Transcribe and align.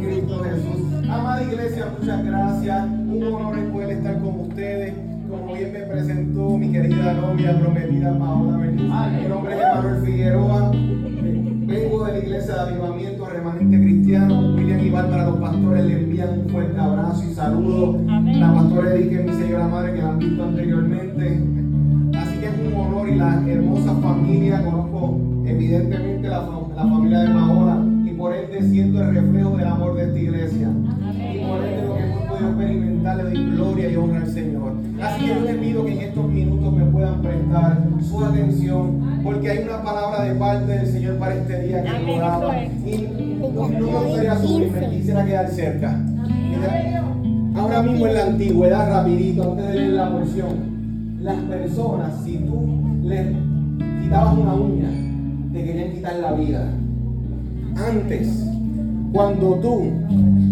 Cristo 0.00 0.42
Jesús. 0.42 1.08
Amada 1.10 1.42
iglesia, 1.42 1.86
muchas 1.98 2.24
gracias. 2.24 2.88
Un 2.88 3.22
honor 3.22 3.58
el 3.58 3.66
poder 3.66 3.90
estar 3.90 4.18
con 4.20 4.40
ustedes. 4.40 4.94
Como 5.28 5.54
bien 5.54 5.72
me 5.72 5.80
presentó 5.80 6.56
mi 6.56 6.72
querida 6.72 7.12
novia 7.14 7.58
prometida 7.58 8.18
Paola 8.18 8.56
Benítez. 8.56 9.22
Mi 9.22 9.28
nombre 9.28 9.54
es 9.54 9.60
Emanuel 9.60 10.04
Figueroa. 10.04 10.70
Vengo 10.72 12.04
de 12.04 12.12
la 12.12 12.18
iglesia 12.18 12.54
de 12.54 12.60
avivamiento 12.60 13.26
remanente 13.26 13.76
cristiano. 13.76 14.54
William 14.54 14.86
y 14.86 14.90
para 14.90 15.24
los 15.26 15.38
pastores, 15.38 15.84
le 15.84 16.00
envían 16.00 16.38
un 16.40 16.48
fuerte 16.48 16.80
abrazo 16.80 17.24
y 17.30 17.34
saludo. 17.34 18.00
La 18.06 18.54
pastora 18.54 18.94
es 18.94 19.24
mi 19.24 19.32
señora 19.34 19.68
madre, 19.68 19.94
que 19.94 20.02
la 20.02 20.08
han 20.08 20.18
visto 20.18 20.42
anteriormente. 20.42 21.40
Así 22.18 22.38
que 22.38 22.46
es 22.46 22.54
un 22.72 22.80
honor 22.80 23.08
y 23.08 23.16
la 23.16 23.44
hermosa 23.46 23.94
familia. 23.96 24.64
Conozco 24.64 25.20
evidentemente 25.46 26.28
la, 26.28 26.48
la 26.74 26.82
familia 26.82 27.18
de 27.20 27.34
Paola 27.34 27.79
por 28.20 28.34
ende 28.34 28.62
siento 28.68 29.00
el 29.02 29.14
reflejo 29.14 29.56
del 29.56 29.66
amor 29.66 29.96
de 29.96 30.04
esta 30.04 30.18
iglesia. 30.18 30.68
Y 30.68 31.38
por 31.38 31.64
ende 31.64 31.86
lo 31.86 31.94
que 31.96 32.02
hemos 32.02 32.26
podido 32.26 32.48
experimentar 32.50 33.16
le 33.16 33.22
doy 33.22 33.50
gloria 33.52 33.90
y 33.90 33.96
honra 33.96 34.18
al 34.18 34.26
Señor. 34.26 34.72
Así 35.02 35.24
que 35.24 35.28
yo 35.28 35.40
les 35.40 35.56
pido 35.56 35.84
que 35.86 35.92
en 35.92 36.00
estos 36.00 36.28
minutos 36.28 36.72
me 36.74 36.84
puedan 36.84 37.22
prestar 37.22 37.78
su 38.06 38.22
atención 38.22 39.20
porque 39.24 39.50
hay 39.50 39.64
una 39.64 39.82
palabra 39.82 40.24
de 40.24 40.34
parte 40.34 40.66
del 40.66 40.86
Señor 40.86 41.16
para 41.16 41.34
este 41.34 41.62
día 41.62 41.82
que 41.82 42.06
nos 42.06 42.18
daba. 42.18 42.62
Y 42.62 43.08
no 43.54 43.68
me 43.68 43.80
gustaría 43.80 44.36
subirme, 44.36 44.90
quisiera 44.90 45.24
quedar 45.24 45.48
cerca. 45.48 45.98
Ahora 47.56 47.82
mismo 47.82 48.06
en 48.06 48.14
la 48.14 48.26
antigüedad, 48.26 48.90
rapidito, 48.90 49.50
antes 49.52 49.66
de 49.66 49.74
leer 49.74 49.92
la 49.92 50.12
porción, 50.12 51.18
las 51.22 51.36
personas, 51.44 52.22
si 52.22 52.36
tú 52.36 52.68
les 53.02 53.28
quitabas 54.02 54.36
una 54.36 54.54
uña, 54.54 54.90
te 55.54 55.64
querían 55.64 55.92
quitar 55.92 56.16
la 56.16 56.32
vida. 56.32 56.70
Antes, 57.76 58.28
cuando 59.12 59.54
tú 59.56 59.92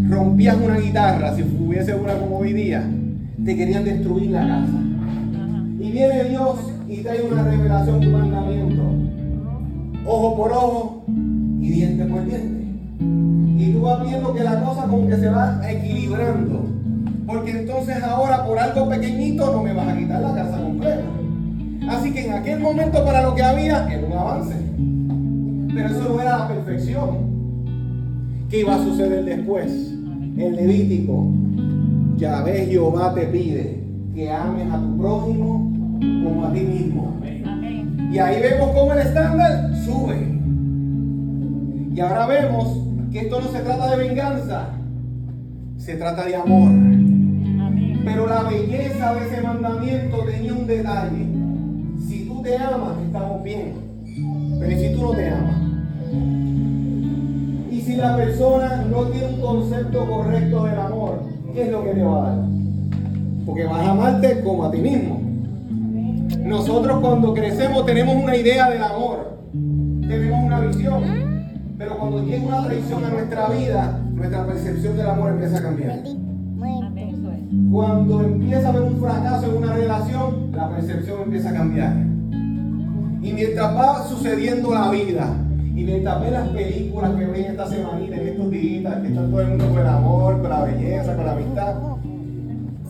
rompías 0.08 0.56
una 0.56 0.78
guitarra, 0.78 1.34
si 1.34 1.42
hubiese 1.42 1.94
una 1.94 2.14
como 2.14 2.38
hoy 2.38 2.52
día, 2.52 2.84
te 3.44 3.56
querían 3.56 3.84
destruir 3.84 4.30
la 4.30 4.46
casa. 4.46 4.78
Y 5.80 5.92
viene 5.92 6.24
Dios 6.24 6.56
y 6.88 6.98
trae 6.98 7.22
una 7.22 7.44
revelación, 7.44 7.96
un 7.98 8.12
mandamiento. 8.12 8.82
Ojo 10.06 10.36
por 10.36 10.52
ojo 10.52 11.04
y 11.60 11.68
diente 11.70 12.04
por 12.04 12.24
diente. 12.24 12.64
Y 13.58 13.72
tú 13.72 13.82
vas 13.82 14.02
viendo 14.02 14.34
que 14.34 14.42
la 14.42 14.60
cosa 14.60 14.82
como 14.84 15.06
que 15.08 15.16
se 15.16 15.28
va 15.28 15.60
equilibrando. 15.70 16.66
Porque 17.26 17.50
entonces 17.50 18.02
ahora 18.02 18.46
por 18.46 18.58
algo 18.58 18.88
pequeñito 18.88 19.52
no 19.52 19.62
me 19.62 19.74
vas 19.74 19.88
a 19.88 19.96
quitar 19.96 20.22
la 20.22 20.34
casa 20.34 20.62
completa. 20.62 21.04
Así 21.90 22.12
que 22.12 22.26
en 22.26 22.32
aquel 22.32 22.60
momento 22.60 23.04
para 23.04 23.22
lo 23.22 23.34
que 23.34 23.42
había 23.42 23.86
era 23.92 24.06
un 24.06 24.12
avance. 24.12 24.67
Pero 25.78 25.90
eso 25.90 26.08
no 26.08 26.20
era 26.20 26.38
la 26.38 26.48
perfección. 26.48 27.06
¿Qué 28.50 28.60
iba 28.62 28.74
a 28.74 28.82
suceder 28.82 29.24
después? 29.24 29.94
En 30.36 30.56
Levítico, 30.56 31.30
Yahvé 32.16 32.66
Jehová 32.66 33.14
te 33.14 33.26
pide 33.26 33.84
que 34.12 34.28
ames 34.28 34.72
a 34.72 34.80
tu 34.80 34.98
prójimo 34.98 35.72
como 36.00 36.46
a 36.46 36.52
ti 36.52 36.60
mismo. 36.62 37.16
Y 38.10 38.18
ahí 38.18 38.42
vemos 38.42 38.70
cómo 38.70 38.92
el 38.92 38.98
estándar 38.98 39.72
sube. 39.84 40.16
Y 41.94 42.00
ahora 42.00 42.26
vemos 42.26 42.76
que 43.12 43.20
esto 43.20 43.40
no 43.40 43.46
se 43.46 43.60
trata 43.60 43.96
de 43.96 44.08
venganza, 44.08 44.70
se 45.76 45.94
trata 45.94 46.24
de 46.24 46.34
amor. 46.34 46.72
Pero 48.04 48.26
la 48.26 48.42
belleza 48.42 49.14
de 49.14 49.28
ese 49.28 49.42
mandamiento 49.42 50.24
tenía 50.24 50.54
un 50.54 50.66
detalle. 50.66 51.24
Si 52.04 52.24
tú 52.26 52.42
te 52.42 52.56
amas, 52.56 52.98
estamos 53.06 53.44
bien. 53.44 53.74
Pero 54.58 54.72
¿y 54.72 54.76
si 54.76 54.92
tú 54.92 55.02
no 55.02 55.12
te 55.12 55.28
amas? 55.28 55.67
Y 57.70 57.80
si 57.80 57.96
la 57.96 58.16
persona 58.16 58.84
no 58.90 59.02
tiene 59.04 59.34
un 59.34 59.40
concepto 59.40 60.06
correcto 60.06 60.64
del 60.64 60.78
amor, 60.78 61.22
¿qué 61.52 61.62
es 61.62 61.72
lo 61.72 61.84
que 61.84 61.90
te 61.90 62.02
va 62.02 62.18
a 62.18 62.30
dar? 62.30 62.44
Porque 63.46 63.64
vas 63.64 63.86
a 63.86 63.90
amarte 63.90 64.42
como 64.42 64.64
a 64.64 64.70
ti 64.70 64.78
mismo. 64.78 65.20
Nosotros 66.44 67.00
cuando 67.00 67.34
crecemos 67.34 67.84
tenemos 67.86 68.16
una 68.16 68.36
idea 68.36 68.70
del 68.70 68.82
amor, 68.82 69.38
tenemos 69.52 70.44
una 70.44 70.60
visión, 70.60 71.02
pero 71.76 71.98
cuando 71.98 72.24
llega 72.24 72.46
una 72.46 72.64
traición 72.64 73.04
a 73.04 73.10
nuestra 73.10 73.48
vida, 73.48 74.00
nuestra 74.14 74.46
percepción 74.46 74.96
del 74.96 75.06
amor 75.06 75.30
empieza 75.30 75.58
a 75.58 75.62
cambiar. 75.62 76.00
Cuando 77.70 78.22
empieza 78.22 78.66
a 78.66 78.70
haber 78.70 78.82
un 78.82 78.98
fracaso 78.98 79.46
en 79.46 79.56
una 79.56 79.74
relación, 79.74 80.52
la 80.52 80.68
percepción 80.70 81.22
empieza 81.22 81.50
a 81.50 81.52
cambiar. 81.52 81.96
Y 83.22 83.32
mientras 83.32 83.76
va 83.76 84.04
sucediendo 84.06 84.72
la 84.72 84.90
vida, 84.90 85.34
y 85.78 85.84
mientras 85.84 86.20
ve 86.20 86.30
las 86.32 86.48
películas 86.48 87.14
que 87.14 87.24
ven 87.24 87.44
esta 87.44 87.68
semanita, 87.68 88.16
en 88.16 88.28
estos 88.28 88.50
días, 88.50 88.96
que 88.96 89.08
está 89.08 89.22
todo 89.28 89.40
el 89.40 89.48
mundo 89.48 89.68
con 89.68 89.78
el 89.78 89.86
amor, 89.86 90.40
con 90.40 90.50
la 90.50 90.64
belleza, 90.64 91.14
con 91.14 91.24
la 91.24 91.32
amistad, 91.32 91.74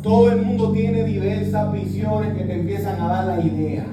todo 0.02 0.32
el 0.32 0.40
mundo 0.40 0.72
tiene 0.72 1.04
diversas 1.04 1.70
visiones 1.70 2.32
que 2.32 2.44
te 2.44 2.54
empiezan 2.54 2.98
a 2.98 3.08
dar 3.08 3.24
la 3.26 3.44
idea. 3.44 3.84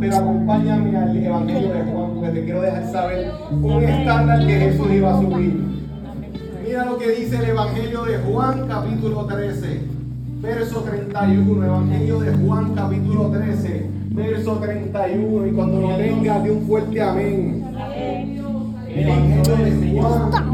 Pero 0.00 0.16
acompáñame 0.16 0.96
al 0.96 1.14
Evangelio 1.14 1.74
de 1.74 1.82
Juan, 1.92 2.10
porque 2.14 2.30
te 2.30 2.44
quiero 2.44 2.62
dejar 2.62 2.90
saber 2.90 3.32
un 3.50 3.82
estándar 3.82 4.46
que 4.46 4.54
Jesús 4.54 4.86
iba 4.92 5.14
a 5.14 5.20
subir. 5.20 5.64
Mira 6.64 6.84
lo 6.86 6.96
que 6.96 7.10
dice 7.10 7.36
el 7.36 7.50
Evangelio 7.50 8.04
de 8.04 8.16
Juan, 8.16 8.66
capítulo 8.66 9.26
13, 9.26 9.80
verso 10.40 10.80
31. 10.84 11.66
Evangelio 11.66 12.20
de 12.20 12.32
Juan, 12.32 12.74
capítulo 12.74 13.28
13, 13.28 13.90
verso 14.12 14.52
31. 14.54 15.46
Y 15.48 15.50
cuando 15.50 15.80
lo 15.82 15.96
tengas, 15.96 16.44
de 16.44 16.50
un 16.50 16.62
fuerte 16.62 17.02
amén. 17.02 17.67
Evangelio 18.98 19.56
de 19.56 20.00
Juan. 20.00 20.48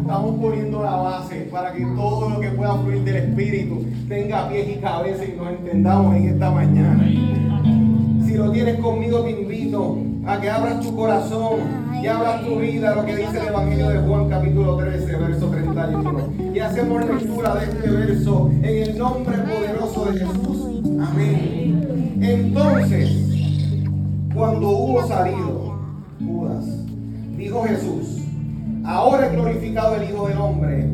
Estamos 0.00 0.40
poniendo 0.40 0.82
la 0.82 0.96
base 0.96 1.48
para 1.50 1.72
que 1.72 1.84
todo 1.96 2.30
lo 2.30 2.40
que 2.40 2.48
pueda 2.50 2.74
fluir 2.74 3.02
del 3.02 3.16
Espíritu 3.16 3.84
tenga 4.08 4.48
pies 4.48 4.68
y 4.76 4.80
cabeza 4.80 5.24
y 5.24 5.36
nos 5.36 5.48
entendamos 5.48 6.16
en 6.16 6.28
esta 6.28 6.50
mañana. 6.50 7.04
Si 8.24 8.34
lo 8.34 8.50
tienes 8.52 8.78
conmigo, 8.80 9.20
te 9.20 9.30
invito 9.32 9.98
a 10.26 10.40
que 10.40 10.50
abras 10.50 10.80
tu 10.80 10.94
corazón 10.96 11.60
y 12.02 12.06
abras 12.06 12.44
tu 12.44 12.56
vida, 12.58 12.94
lo 12.94 13.04
que 13.04 13.16
dice 13.16 13.38
el 13.40 13.48
Evangelio 13.48 13.88
de 13.88 13.98
Juan, 13.98 14.28
capítulo 14.28 14.76
13, 14.76 15.16
verso 15.16 15.48
31. 15.48 16.54
Y 16.54 16.58
hacemos 16.58 17.04
lectura 17.04 17.54
de 17.56 17.64
este 17.64 17.90
verso 17.90 18.50
en 18.62 18.64
el 18.64 18.98
nombre 18.98 19.36
poderoso 19.38 20.04
de 20.06 20.18
Jesús. 20.20 20.82
Amén. 21.00 22.18
Entonces, 22.20 23.26
cuando 24.34 24.68
hubo 24.70 25.06
salido 25.06 25.65
dijo 27.36 27.62
Jesús, 27.64 28.22
ahora 28.84 29.26
es 29.26 29.32
glorificado 29.32 29.96
el 29.96 30.10
Hijo 30.10 30.28
del 30.28 30.38
Hombre 30.38 30.90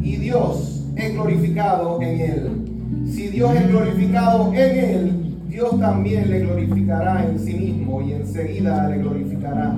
y 0.00 0.16
Dios 0.16 0.86
es 0.96 1.12
glorificado 1.12 2.00
en 2.00 2.20
él. 2.20 3.04
Si 3.06 3.28
Dios 3.28 3.54
es 3.54 3.68
glorificado 3.68 4.52
en 4.52 4.78
él, 4.78 5.36
Dios 5.48 5.78
también 5.80 6.30
le 6.30 6.40
glorificará 6.40 7.26
en 7.26 7.38
sí 7.38 7.54
mismo 7.54 8.02
y 8.02 8.12
enseguida 8.12 8.88
le 8.88 8.98
glorificará. 8.98 9.76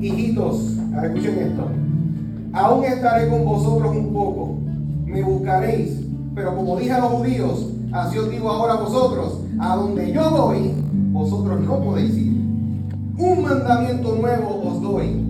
Hijitos, 0.00 0.78
escuchen 1.02 1.38
esto. 1.38 1.68
Aún 2.52 2.84
estaré 2.84 3.28
con 3.28 3.44
vosotros 3.44 3.96
un 3.96 4.12
poco. 4.12 4.58
Me 5.06 5.22
buscaréis, 5.22 6.00
pero 6.34 6.54
como 6.56 6.76
dije 6.76 6.92
a 6.92 7.00
los 7.00 7.12
judíos, 7.12 7.72
así 7.92 8.18
os 8.18 8.30
digo 8.30 8.48
ahora 8.48 8.74
a 8.74 8.80
vosotros, 8.80 9.40
a 9.58 9.76
donde 9.76 10.12
yo 10.12 10.30
voy, 10.30 10.72
vosotros 11.12 11.60
no 11.60 11.80
podéis 11.80 12.16
ir. 12.16 12.23
Un 13.16 13.42
mandamiento 13.42 14.16
nuevo 14.16 14.62
os 14.66 14.82
doy, 14.82 15.24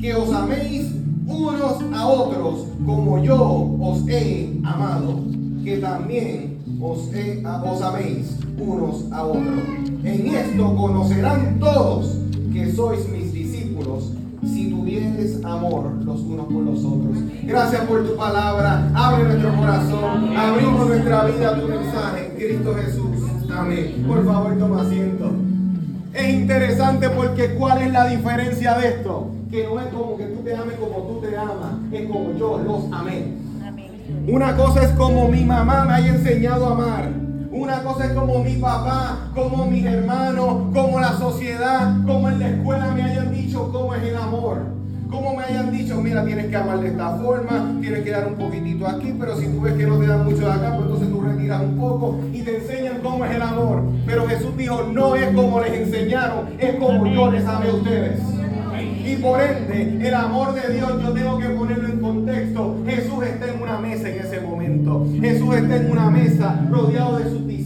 que 0.00 0.12
os 0.14 0.32
améis 0.32 0.92
unos 1.26 1.76
a 1.94 2.06
otros 2.06 2.66
como 2.84 3.22
yo 3.22 3.76
os 3.80 4.08
he 4.08 4.58
amado, 4.64 5.20
que 5.62 5.78
también 5.78 6.58
os, 6.80 7.12
he, 7.14 7.42
os 7.46 7.82
améis 7.82 8.38
unos 8.58 9.12
a 9.12 9.24
otros. 9.24 9.62
En 10.02 10.34
esto 10.34 10.76
conocerán 10.76 11.58
todos 11.60 12.16
que 12.52 12.72
sois 12.72 13.08
mis 13.08 13.32
discípulos 13.32 14.12
si 14.44 14.70
tuvieres 14.70 15.44
amor 15.44 15.92
los 16.04 16.20
unos 16.22 16.46
por 16.46 16.62
los 16.62 16.84
otros. 16.84 17.18
Gracias 17.44 17.82
por 17.82 18.04
tu 18.04 18.16
palabra. 18.16 18.90
Abre 18.94 19.24
nuestro 19.24 19.56
corazón. 19.56 20.36
Abrimos 20.36 20.88
nuestra 20.88 21.24
vida 21.24 21.50
a 21.50 21.60
tu 21.60 21.68
mensaje 21.68 22.26
en 22.26 22.36
Cristo 22.36 22.74
Jesús. 22.74 23.50
Amén. 23.50 24.04
Por 24.06 24.24
favor, 24.24 24.56
toma 24.58 24.82
asiento. 24.82 25.27
Es 26.48 26.54
interesante 26.54 27.10
porque 27.10 27.50
¿cuál 27.56 27.82
es 27.82 27.92
la 27.92 28.06
diferencia 28.06 28.72
de 28.78 28.88
esto? 28.88 29.32
Que 29.50 29.64
no 29.64 29.78
es 29.78 29.86
como 29.88 30.16
que 30.16 30.24
tú 30.24 30.40
te 30.42 30.56
ames 30.56 30.76
como 30.76 30.96
tú 31.02 31.20
te 31.20 31.36
amas, 31.36 31.74
es 31.92 32.06
como 32.08 32.32
yo 32.38 32.56
los 32.64 32.90
amé. 32.90 33.34
Una 34.26 34.56
cosa 34.56 34.82
es 34.82 34.92
como 34.92 35.28
mi 35.28 35.44
mamá 35.44 35.84
me 35.84 35.92
haya 35.92 36.08
enseñado 36.08 36.68
a 36.68 36.72
amar. 36.72 37.10
Una 37.52 37.82
cosa 37.82 38.06
es 38.06 38.12
como 38.12 38.42
mi 38.42 38.54
papá, 38.54 39.30
como 39.34 39.66
mis 39.66 39.84
hermanos, 39.84 40.72
como 40.72 40.98
la 40.98 41.12
sociedad, 41.18 41.94
como 42.06 42.30
en 42.30 42.38
la 42.38 42.48
escuela 42.48 42.92
me 42.92 43.02
hayan 43.02 43.30
dicho 43.30 43.70
cómo 43.70 43.94
es 43.94 44.02
el 44.04 44.16
amor. 44.16 44.78
Como 45.10 45.36
me 45.36 45.44
hayan 45.44 45.70
dicho, 45.70 46.00
mira, 46.00 46.24
tienes 46.24 46.46
que 46.46 46.56
amar 46.56 46.80
de 46.80 46.88
esta 46.88 47.10
forma, 47.16 47.76
tienes 47.82 48.04
que 48.04 48.10
dar 48.10 48.26
un 48.26 48.36
poquitito 48.36 48.86
aquí, 48.86 49.14
pero 49.20 49.36
si 49.36 49.48
tú 49.48 49.60
ves 49.60 49.74
que 49.74 49.86
no 49.86 49.98
te 49.98 50.06
dan 50.06 50.24
mucho 50.24 50.46
de 50.46 50.52
acá, 50.52 50.70
pues 50.76 50.82
entonces 50.82 51.10
tú 51.10 51.20
retiras 51.20 51.62
un 51.62 51.76
poco 51.76 52.18
y 52.32 52.40
te 52.40 52.56
enseñan 52.56 52.67
es 53.24 53.34
el 53.34 53.42
amor. 53.42 53.82
Pero 54.06 54.26
Jesús 54.26 54.56
dijo, 54.56 54.82
no 54.92 55.16
es 55.16 55.28
como 55.34 55.60
les 55.60 55.72
enseñaron, 55.72 56.48
es 56.58 56.74
como 56.76 57.06
yo 57.06 57.30
les 57.30 57.44
amé 57.46 57.68
a 57.68 57.74
ustedes. 57.74 58.20
Y 59.04 59.16
por 59.16 59.40
ende, 59.40 60.06
el 60.06 60.14
amor 60.14 60.54
de 60.54 60.74
Dios 60.74 61.02
yo 61.02 61.12
tengo 61.12 61.38
que 61.38 61.48
ponerlo 61.48 61.88
en 61.88 62.00
contexto. 62.00 62.76
Jesús 62.86 63.24
está 63.24 63.48
en 63.48 63.62
una 63.62 63.78
mesa 63.78 64.08
en 64.08 64.20
ese 64.20 64.40
momento. 64.40 65.06
Jesús 65.20 65.54
está 65.54 65.76
en 65.76 65.90
una 65.90 66.10
mesa 66.10 66.66
rodeado 66.70 67.18
de 67.18 67.24
sus 67.24 67.46
discípulos 67.46 67.57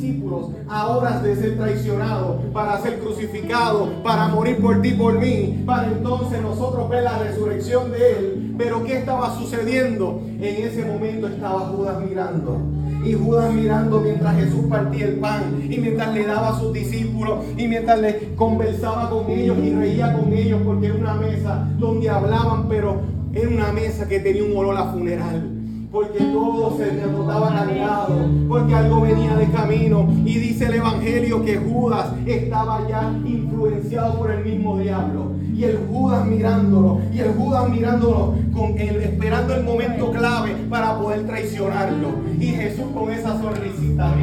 a 0.69 0.87
horas 0.89 1.23
de 1.23 1.37
ser 1.37 1.57
traicionado, 1.57 2.41
para 2.53 2.81
ser 2.81 2.99
crucificado, 2.99 4.03
para 4.03 4.29
morir 4.29 4.59
por 4.59 4.81
ti, 4.81 4.91
por 4.93 5.19
mí, 5.19 5.63
para 5.67 5.89
entonces 5.89 6.41
nosotros 6.41 6.89
ver 6.89 7.05
la 7.05 7.19
resurrección 7.19 7.91
de 7.93 8.13
él. 8.13 8.55
Pero 8.57 8.85
¿qué 8.85 8.99
estaba 8.99 9.37
sucediendo? 9.37 10.21
En 10.41 10.67
ese 10.67 10.85
momento 10.85 11.29
estaba 11.29 11.61
Judas 11.61 11.99
mirando. 12.07 12.61
Y 13.05 13.15
Judas 13.15 13.53
mirando 13.53 14.01
mientras 14.01 14.37
Jesús 14.37 14.67
partía 14.69 15.07
el 15.07 15.17
pan 15.17 15.61
y 15.69 15.79
mientras 15.79 16.15
le 16.15 16.25
daba 16.25 16.51
a 16.51 16.61
sus 16.61 16.73
discípulos 16.73 17.45
y 17.57 17.67
mientras 17.67 18.01
le 18.01 18.35
conversaba 18.37 19.11
con 19.11 19.29
ellos 19.29 19.59
y 19.59 19.75
reía 19.75 20.13
con 20.13 20.33
ellos 20.33 20.61
porque 20.65 20.87
era 20.87 20.95
una 20.95 21.15
mesa 21.15 21.69
donde 21.79 22.09
hablaban, 22.09 22.69
pero 22.69 23.01
era 23.35 23.49
una 23.49 23.73
mesa 23.73 24.07
que 24.07 24.21
tenía 24.21 24.45
un 24.45 24.57
olor 24.57 24.77
a 24.77 24.93
funeral 24.93 25.62
porque 25.93 26.25
todo 26.25 26.75
se 26.79 26.91
notaba 27.07 27.53
cargado, 27.53 28.27
porque 28.49 28.75
algo 28.75 29.03
venía 29.03 29.37
de 29.37 29.47
camino. 29.51 30.09
Y 30.25 30.39
dice 30.39 30.67
el 30.67 30.75
Evangelio 30.75 31.45
que 31.45 31.59
Judas 31.59 32.15
estaba 32.27 32.89
ya 32.89 33.13
influenciado 33.27 34.19
por 34.19 34.31
el 34.31 34.43
mismo 34.43 34.79
diablo. 34.79 35.33
Y 35.55 35.65
el 35.65 35.81
Judas 35.91 36.27
mirándolo, 36.27 37.03
y 37.13 37.19
el 37.19 37.35
Judas 37.35 37.69
mirándolo, 37.69 38.35
con 38.55 38.79
el, 38.79 39.03
esperando 39.03 39.55
el 39.55 39.65
momento 39.65 40.11
clave 40.11 40.55
para 40.71 40.99
poder 40.99 41.27
traicionarlo. 41.27 42.09
Y 42.41 42.47
Jesús 42.47 42.87
con 42.95 43.13
esa 43.13 43.39
sonrisita, 43.39 44.15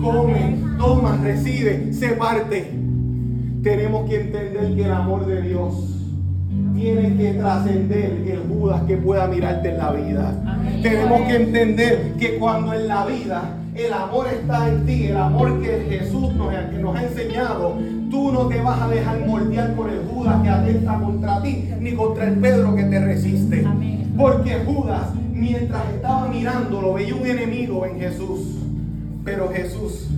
come, 0.00 0.58
toma, 0.78 1.18
recibe, 1.20 1.92
se 1.92 2.10
parte. 2.10 2.70
Tenemos 3.64 4.08
que 4.08 4.20
entender 4.20 4.76
que 4.76 4.84
el 4.84 4.92
amor 4.92 5.26
de 5.26 5.42
Dios 5.42 5.99
tiene 6.80 7.14
que 7.14 7.34
trascender 7.34 8.24
el 8.26 8.40
Judas 8.48 8.82
que 8.84 8.96
pueda 8.96 9.26
mirarte 9.26 9.68
en 9.68 9.78
la 9.78 9.92
vida. 9.92 10.34
Tenemos 10.82 11.20
que 11.22 11.36
entender 11.36 12.14
que 12.18 12.38
cuando 12.38 12.72
en 12.72 12.88
la 12.88 13.04
vida 13.04 13.56
el 13.74 13.92
amor 13.92 14.26
está 14.28 14.68
en 14.68 14.86
ti, 14.86 15.06
el 15.08 15.16
amor 15.16 15.60
que 15.60 15.86
Jesús 15.90 16.34
nos, 16.34 16.52
nos 16.80 16.96
ha 16.96 17.04
enseñado, 17.04 17.76
tú 18.10 18.32
no 18.32 18.46
te 18.46 18.60
vas 18.62 18.80
a 18.80 18.88
dejar 18.88 19.26
moldear 19.26 19.74
por 19.74 19.90
el 19.90 20.00
Judas 20.06 20.42
que 20.42 20.48
atenta 20.48 20.98
contra 20.98 21.42
ti, 21.42 21.68
ni 21.78 21.92
contra 21.92 22.24
el 22.24 22.38
Pedro 22.38 22.74
que 22.74 22.84
te 22.84 22.98
resiste. 22.98 23.66
Porque 24.16 24.56
Judas, 24.64 25.08
mientras 25.34 25.82
estaba 25.94 26.28
mirándolo, 26.28 26.94
veía 26.94 27.14
un 27.14 27.26
enemigo 27.26 27.84
en 27.84 28.00
Jesús. 28.00 28.56
Pero 29.22 29.50
Jesús 29.50 30.08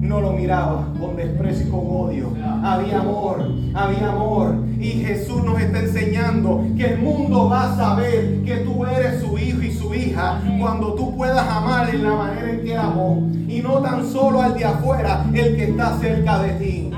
no 0.00 0.20
lo 0.20 0.32
miraba 0.32 0.88
con 1.00 1.16
desprecio 1.16 1.66
y 1.66 1.70
con 1.70 1.80
odio. 1.80 2.32
Había 2.62 3.00
amor, 3.00 3.50
había 3.74 4.08
amor. 4.10 4.54
Y 4.78 4.90
Jesús 5.04 5.42
nos 5.44 5.60
está 5.60 5.80
enseñando 5.80 6.64
que 6.76 6.94
el 6.94 6.98
mundo 6.98 7.48
va 7.48 7.72
a 7.72 7.76
saber 7.76 8.42
que 8.44 8.58
tú 8.58 8.86
eres 8.86 9.20
su 9.20 9.36
hijo 9.38 9.62
y 9.62 9.72
su 9.72 9.94
hija 9.94 10.40
cuando 10.58 10.94
tú 10.94 11.16
puedas 11.16 11.46
amar 11.48 11.90
en 11.90 12.04
la 12.04 12.14
manera 12.14 12.50
en 12.50 12.64
que 12.64 12.76
amó. 12.76 13.28
Y 13.48 13.60
no 13.60 13.78
tan 13.78 14.06
solo 14.08 14.40
al 14.40 14.54
de 14.54 14.64
afuera, 14.64 15.24
el 15.32 15.56
que 15.56 15.64
está 15.70 15.98
cerca 15.98 16.42
de 16.42 16.52
ti. 16.52 16.90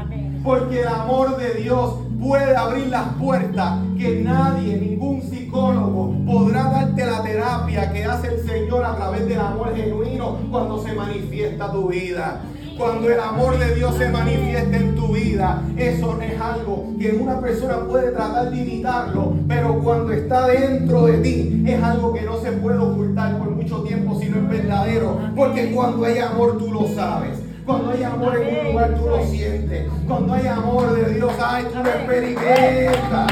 Porque 0.44 0.81
el 0.81 0.88
amor 0.88 1.37
de 1.37 1.55
Dios 1.62 1.94
puede 2.20 2.55
abrir 2.55 2.88
las 2.88 3.14
puertas 3.14 3.79
que 3.99 4.20
nadie, 4.23 4.76
ningún 4.76 5.23
psicólogo 5.23 6.14
podrá 6.26 6.64
darte 6.64 7.06
la 7.06 7.23
terapia 7.23 7.93
que 7.93 8.05
hace 8.05 8.35
el 8.35 8.47
Señor 8.47 8.85
a 8.85 8.94
través 8.94 9.26
del 9.26 9.41
amor 9.41 9.75
genuino 9.75 10.38
cuando 10.50 10.82
se 10.82 10.93
manifiesta 10.93 11.73
tu 11.73 11.88
vida. 11.88 12.43
Cuando 12.80 13.10
el 13.10 13.20
amor 13.20 13.58
de 13.58 13.74
Dios 13.74 13.94
se 13.98 14.08
manifiesta 14.08 14.74
en 14.74 14.94
tu 14.96 15.08
vida, 15.08 15.62
eso 15.76 16.14
no 16.14 16.22
es 16.22 16.40
algo 16.40 16.94
que 16.98 17.12
una 17.12 17.38
persona 17.38 17.80
puede 17.86 18.10
tratar 18.10 18.50
de 18.50 18.56
imitarlo, 18.56 19.34
pero 19.46 19.78
cuando 19.80 20.10
está 20.14 20.46
dentro 20.46 21.04
de 21.04 21.18
ti, 21.18 21.62
es 21.66 21.82
algo 21.82 22.14
que 22.14 22.22
no 22.22 22.40
se 22.40 22.52
puede 22.52 22.78
ocultar 22.78 23.36
por 23.36 23.50
mucho 23.50 23.82
tiempo, 23.82 24.18
sino 24.18 24.38
es 24.38 24.48
verdadero. 24.48 25.20
Porque 25.36 25.72
cuando 25.72 26.06
hay 26.06 26.20
amor, 26.20 26.56
tú 26.56 26.72
lo 26.72 26.88
sabes. 26.88 27.42
Cuando 27.66 27.90
hay 27.90 28.02
amor 28.02 28.40
en 28.40 28.58
un 28.58 28.72
lugar, 28.72 28.94
tú 28.94 29.10
lo 29.10 29.26
sientes. 29.26 29.86
Cuando 30.08 30.32
hay 30.32 30.46
amor 30.46 30.94
de 30.94 31.14
Dios, 31.16 31.32
ay, 31.38 31.66
tú 31.70 31.82
lo 31.82 31.90
experimentas. 31.90 33.26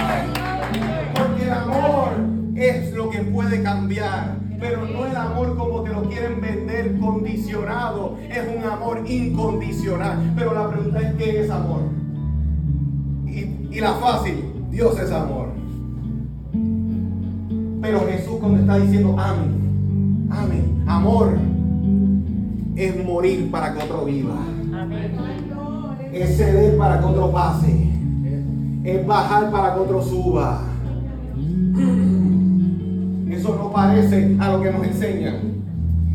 Porque 1.15 1.45
el 1.45 1.53
amor 1.53 2.09
es 2.55 2.93
lo 2.93 3.09
que 3.09 3.21
puede 3.21 3.63
cambiar 3.63 4.48
pero 4.59 4.87
no 4.87 5.07
el 5.07 5.17
amor 5.17 5.57
como 5.57 5.83
te 5.83 5.91
lo 5.91 6.03
quieren 6.03 6.41
vender 6.41 6.99
condicionado, 6.99 8.17
es 8.29 8.57
un 8.57 8.65
amor 8.65 9.03
incondicional. 9.09 10.33
Pero 10.37 10.55
la 10.55 10.69
pregunta 10.69 11.01
es, 11.01 11.15
¿qué 11.15 11.41
es 11.41 11.51
amor? 11.51 11.81
Y, 13.27 13.81
la 13.81 13.95
fácil, 13.95 14.53
Dios 14.71 14.99
es 14.99 15.13
amor. 15.13 15.49
Pero 17.81 18.01
Jesús 18.09 18.37
cuando 18.41 18.59
está 18.59 18.77
diciendo, 18.79 19.15
amén, 19.19 20.29
amén, 20.31 20.85
amor, 20.87 21.39
es 22.75 23.05
morir 23.05 23.51
para 23.51 23.73
que 23.73 23.85
otro 23.85 24.05
viva. 24.05 24.37
Es 26.13 26.37
ceder 26.37 26.77
para 26.77 26.99
que 26.99 27.05
otro 27.05 27.31
pase. 27.31 27.89
Es 28.83 29.07
bajar 29.07 29.51
para 29.53 29.75
que 29.75 29.81
otro 29.81 30.03
suba 30.03 30.63
eso 33.49 33.57
no 33.57 33.73
parece 33.73 34.37
a 34.39 34.53
lo 34.53 34.61
que 34.61 34.71
nos 34.71 34.87
enseñan. 34.87 35.37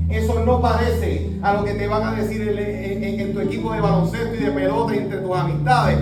Eso 0.08 0.46
no 0.46 0.62
parece 0.62 1.32
a 1.42 1.54
lo 1.54 1.64
que 1.64 1.74
te 1.74 1.88
van 1.88 2.04
a 2.04 2.12
decir 2.12 2.48
en, 2.48 3.34
tu 3.34 3.40
equipo 3.40 3.74
de 3.74 3.82
baloncesto 3.82 4.36
y 4.36 4.44
de 4.44 4.52
pelota 4.52 4.96
entre 4.96 5.18
tus 5.18 5.36
amistades. 5.36 5.98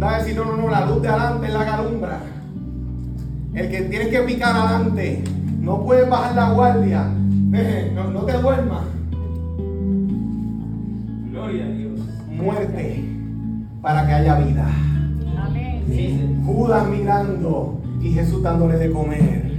a 0.00 0.18
decir, 0.18 0.36
no, 0.36 0.46
no, 0.46 0.56
no, 0.56 0.70
la 0.70 0.86
luz 0.86 1.02
de 1.02 1.08
adelante 1.08 1.46
es 1.48 1.52
la 1.52 1.66
calumbra. 1.66 2.20
El 3.52 3.70
que 3.70 3.82
tienes 3.82 4.08
que 4.08 4.20
picar 4.20 4.56
adelante. 4.56 5.22
No 5.60 5.84
puedes 5.84 6.08
bajar 6.08 6.34
la 6.34 6.50
guardia. 6.52 7.04
No, 7.94 8.10
no 8.10 8.20
te 8.20 8.32
duermas. 8.38 8.84
Gloria 11.30 11.64
a 11.66 11.68
Dios. 11.68 12.00
Muerte 12.26 13.04
para 13.82 14.06
que 14.06 14.12
haya 14.14 14.34
vida. 14.36 14.66
Amén. 15.44 16.42
Judas 16.46 16.88
mirando 16.88 17.82
y 18.00 18.12
Jesús 18.12 18.42
dándole 18.42 18.78
de 18.78 18.90
comer. 18.90 19.49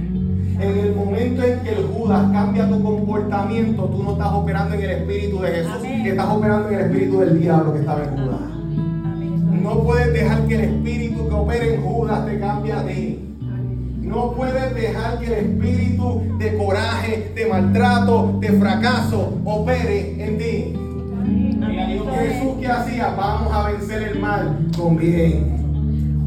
En 0.62 0.78
el 0.78 0.94
momento 0.94 1.42
en 1.42 1.60
que 1.60 1.70
el 1.70 1.86
Judas 1.86 2.30
cambia 2.30 2.68
tu 2.68 2.80
comportamiento, 2.80 3.84
tú 3.86 4.02
no 4.04 4.12
estás 4.12 4.32
operando 4.32 4.74
en 4.76 4.82
el 4.82 4.90
espíritu 4.90 5.40
de 5.40 5.48
Jesús, 5.48 5.84
estás 5.84 6.28
operando 6.28 6.68
en 6.68 6.74
el 6.74 6.80
espíritu 6.82 7.18
del 7.18 7.40
diablo 7.40 7.72
que 7.72 7.80
estaba 7.80 8.04
en 8.04 8.10
Judas. 8.10 8.40
No 9.62 9.82
puedes 9.82 10.12
dejar 10.12 10.46
que 10.46 10.54
el 10.54 10.60
espíritu 10.60 11.28
que 11.28 11.34
opera 11.34 11.64
en 11.64 11.82
Judas 11.82 12.26
te 12.26 12.38
cambie 12.38 12.72
a 12.72 12.86
ti. 12.86 13.18
No 14.02 14.32
puedes 14.34 14.74
dejar 14.74 15.18
que 15.18 15.26
el 15.26 15.32
espíritu 15.32 16.22
de 16.38 16.56
coraje, 16.56 17.32
de 17.34 17.46
maltrato, 17.46 18.38
de 18.40 18.52
fracaso 18.52 19.38
opere 19.44 20.24
en 20.24 20.38
ti. 20.38 20.78
Jesús 22.18 22.54
que 22.60 22.68
hacía, 22.68 23.14
vamos 23.16 23.52
a 23.52 23.70
vencer 23.70 24.02
el 24.02 24.20
mal 24.20 24.66
con 24.76 24.96
bien. 24.96 25.61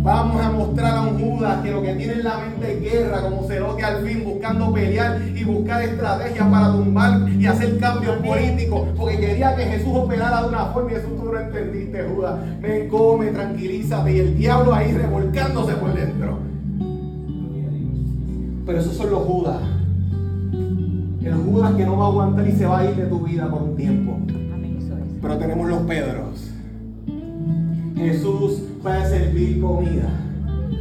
Vamos 0.06 0.40
a 0.40 0.52
mostrar 0.52 0.98
a 0.98 1.02
un 1.02 1.20
Judas 1.20 1.64
que 1.64 1.72
lo 1.72 1.82
que 1.82 1.96
tiene 1.96 2.14
en 2.14 2.24
la 2.26 2.38
mente 2.38 2.74
es 2.74 2.80
guerra, 2.80 3.24
como 3.24 3.48
Celote 3.48 3.84
al 3.84 4.06
fin 4.06 4.24
buscando 4.24 4.72
pelear 4.72 5.20
y 5.36 5.44
buscar 5.44 5.82
estrategias 5.82 6.48
para 6.48 6.72
tumbar 6.74 7.28
y 7.28 7.48
hacer 7.48 7.80
cambios 7.80 8.18
políticos, 8.18 8.88
porque 8.96 9.18
quería 9.18 9.56
que 9.56 9.64
Jesús 9.64 9.96
operara 9.96 10.44
de 10.44 10.50
una 10.50 10.66
forma 10.68 10.92
y 10.92 10.94
eso 10.94 11.08
tú 11.08 11.32
no 11.32 11.40
entendiste, 11.40 12.04
Judas. 12.04 12.40
Ven, 12.62 12.88
come, 12.88 13.32
tranquilízate 13.32 14.16
y 14.16 14.20
el 14.20 14.38
diablo 14.38 14.76
ahí 14.76 14.92
revolcándose 14.92 15.74
por 15.74 15.92
dentro. 15.96 16.38
Pero 18.68 18.80
esos 18.80 18.94
son 18.96 19.10
los 19.10 19.24
Judas. 19.24 19.62
El 21.24 21.34
Judas 21.34 21.74
que 21.74 21.84
no 21.84 21.98
va 21.98 22.06
a 22.06 22.08
aguantar 22.10 22.48
y 22.48 22.52
se 22.52 22.68
va 22.68 22.82
a 22.82 22.86
ir 22.86 22.96
de 22.96 23.08
tu 23.08 23.22
vida 23.22 23.50
por 23.50 23.64
un 23.64 23.76
tiempo. 23.76 24.20
Pero 25.20 25.38
tenemos 25.40 25.68
los 25.68 25.80
Pedros. 25.80 26.52
Jesús 27.96 28.62
va 28.86 29.02
a 29.02 29.06
servir 29.06 29.60
comida. 29.62 30.10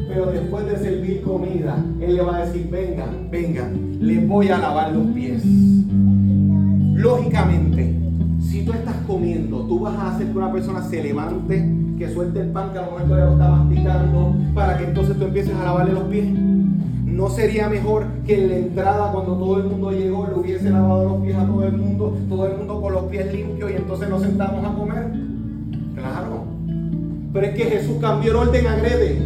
Pero 0.08 0.26
después 0.26 0.66
de 0.66 0.76
servir 0.76 1.22
comida, 1.22 1.76
Él 2.00 2.16
le 2.16 2.22
va 2.22 2.36
a 2.36 2.46
decir, 2.46 2.68
venga, 2.70 3.06
venga, 3.30 3.68
le 4.00 4.26
voy 4.26 4.48
a 4.48 4.58
lavar 4.58 4.92
los 4.92 5.06
pies. 5.08 5.42
Lógicamente, 6.94 7.98
si 8.40 8.64
tú 8.64 8.72
estás 8.72 8.96
comiendo, 9.06 9.60
tú 9.62 9.80
vas 9.80 9.96
a 9.96 10.14
hacer 10.14 10.28
que 10.28 10.38
una 10.38 10.52
persona 10.52 10.82
se 10.82 11.02
levante, 11.02 11.68
que 11.98 12.12
suelte 12.12 12.40
el 12.40 12.48
pan 12.50 12.72
que 12.72 12.78
al 12.78 12.90
momento 12.90 13.16
ya 13.16 13.24
lo 13.24 13.32
está 13.32 13.48
masticando, 13.48 14.34
para 14.54 14.78
que 14.78 14.84
entonces 14.84 15.16
tú 15.16 15.24
empieces 15.24 15.54
a 15.54 15.64
lavarle 15.64 15.94
los 15.94 16.04
pies. 16.04 16.26
¿No 17.04 17.30
sería 17.30 17.68
mejor 17.68 18.06
que 18.26 18.42
en 18.42 18.48
la 18.50 18.56
entrada, 18.56 19.12
cuando 19.12 19.34
todo 19.36 19.58
el 19.58 19.64
mundo 19.64 19.92
llegó, 19.92 20.26
le 20.26 20.34
hubiese 20.34 20.70
lavado 20.70 21.04
los 21.04 21.22
pies 21.22 21.36
a 21.36 21.46
todo 21.46 21.64
el 21.64 21.72
mundo, 21.72 22.18
todo 22.28 22.46
el 22.46 22.58
mundo 22.58 22.82
con 22.82 22.92
los 22.92 23.04
pies 23.04 23.32
limpios 23.32 23.70
y 23.70 23.74
entonces 23.74 24.08
nos 24.08 24.22
sentamos 24.22 24.64
a 24.64 24.74
comer? 24.74 25.12
Claro. 25.94 26.53
Pero 27.34 27.46
es 27.46 27.54
que 27.56 27.64
Jesús 27.64 27.96
cambió 28.00 28.30
el 28.30 28.36
orden 28.36 28.66
agrede. 28.68 29.18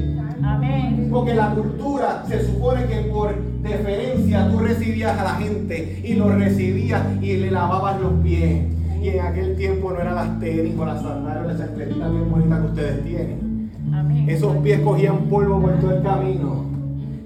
Amén. 0.42 1.08
Porque 1.10 1.34
la 1.34 1.54
cultura 1.54 2.24
se 2.26 2.42
supone 2.42 2.86
que 2.86 2.96
por 3.02 3.34
deferencia 3.60 4.50
tú 4.50 4.60
recibías 4.60 5.18
a 5.18 5.24
la 5.24 5.34
gente 5.34 6.00
y 6.02 6.14
lo 6.14 6.30
recibías 6.30 7.02
y 7.20 7.36
le 7.36 7.50
lavabas 7.50 8.00
los 8.00 8.14
pies. 8.22 8.64
Y 9.02 9.08
en 9.08 9.20
aquel 9.20 9.56
tiempo 9.58 9.92
no 9.92 10.00
eran 10.00 10.14
las 10.14 10.40
tenis 10.40 10.74
o 10.78 10.86
las 10.86 11.02
sandalias 11.02 11.44
o 11.44 11.48
las 11.48 11.58
chancletitas 11.58 12.10
bien 12.10 12.30
bonitas 12.30 12.60
que 12.60 12.66
ustedes 12.66 13.04
tienen. 13.04 13.70
Amén. 13.92 14.30
Esos 14.30 14.56
pies 14.56 14.80
cogían 14.80 15.18
polvo 15.28 15.60
por 15.60 15.78
todo 15.78 15.94
el 15.94 16.02
camino. 16.02 16.64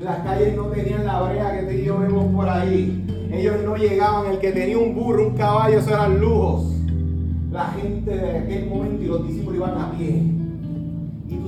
Las 0.00 0.18
calles 0.24 0.56
no 0.56 0.64
tenían 0.64 1.06
la 1.06 1.22
brea 1.22 1.60
que 1.60 1.66
te 1.66 1.80
y 1.80 1.84
yo 1.84 2.00
vemos 2.00 2.24
por 2.34 2.48
ahí 2.48 3.06
Ellos 3.32 3.54
no 3.64 3.76
llegaban, 3.76 4.32
el 4.32 4.40
que 4.40 4.50
tenía 4.50 4.76
un 4.76 4.96
burro, 4.96 5.28
un 5.28 5.36
caballo, 5.36 5.78
eso 5.78 5.90
eran 5.90 6.18
lujos. 6.18 6.74
La 7.52 7.66
gente 7.66 8.10
de 8.10 8.38
aquel 8.38 8.66
momento 8.68 9.00
y 9.00 9.06
los 9.06 9.28
discípulos 9.28 9.58
iban 9.58 9.80
a 9.80 9.92
pie. 9.92 10.41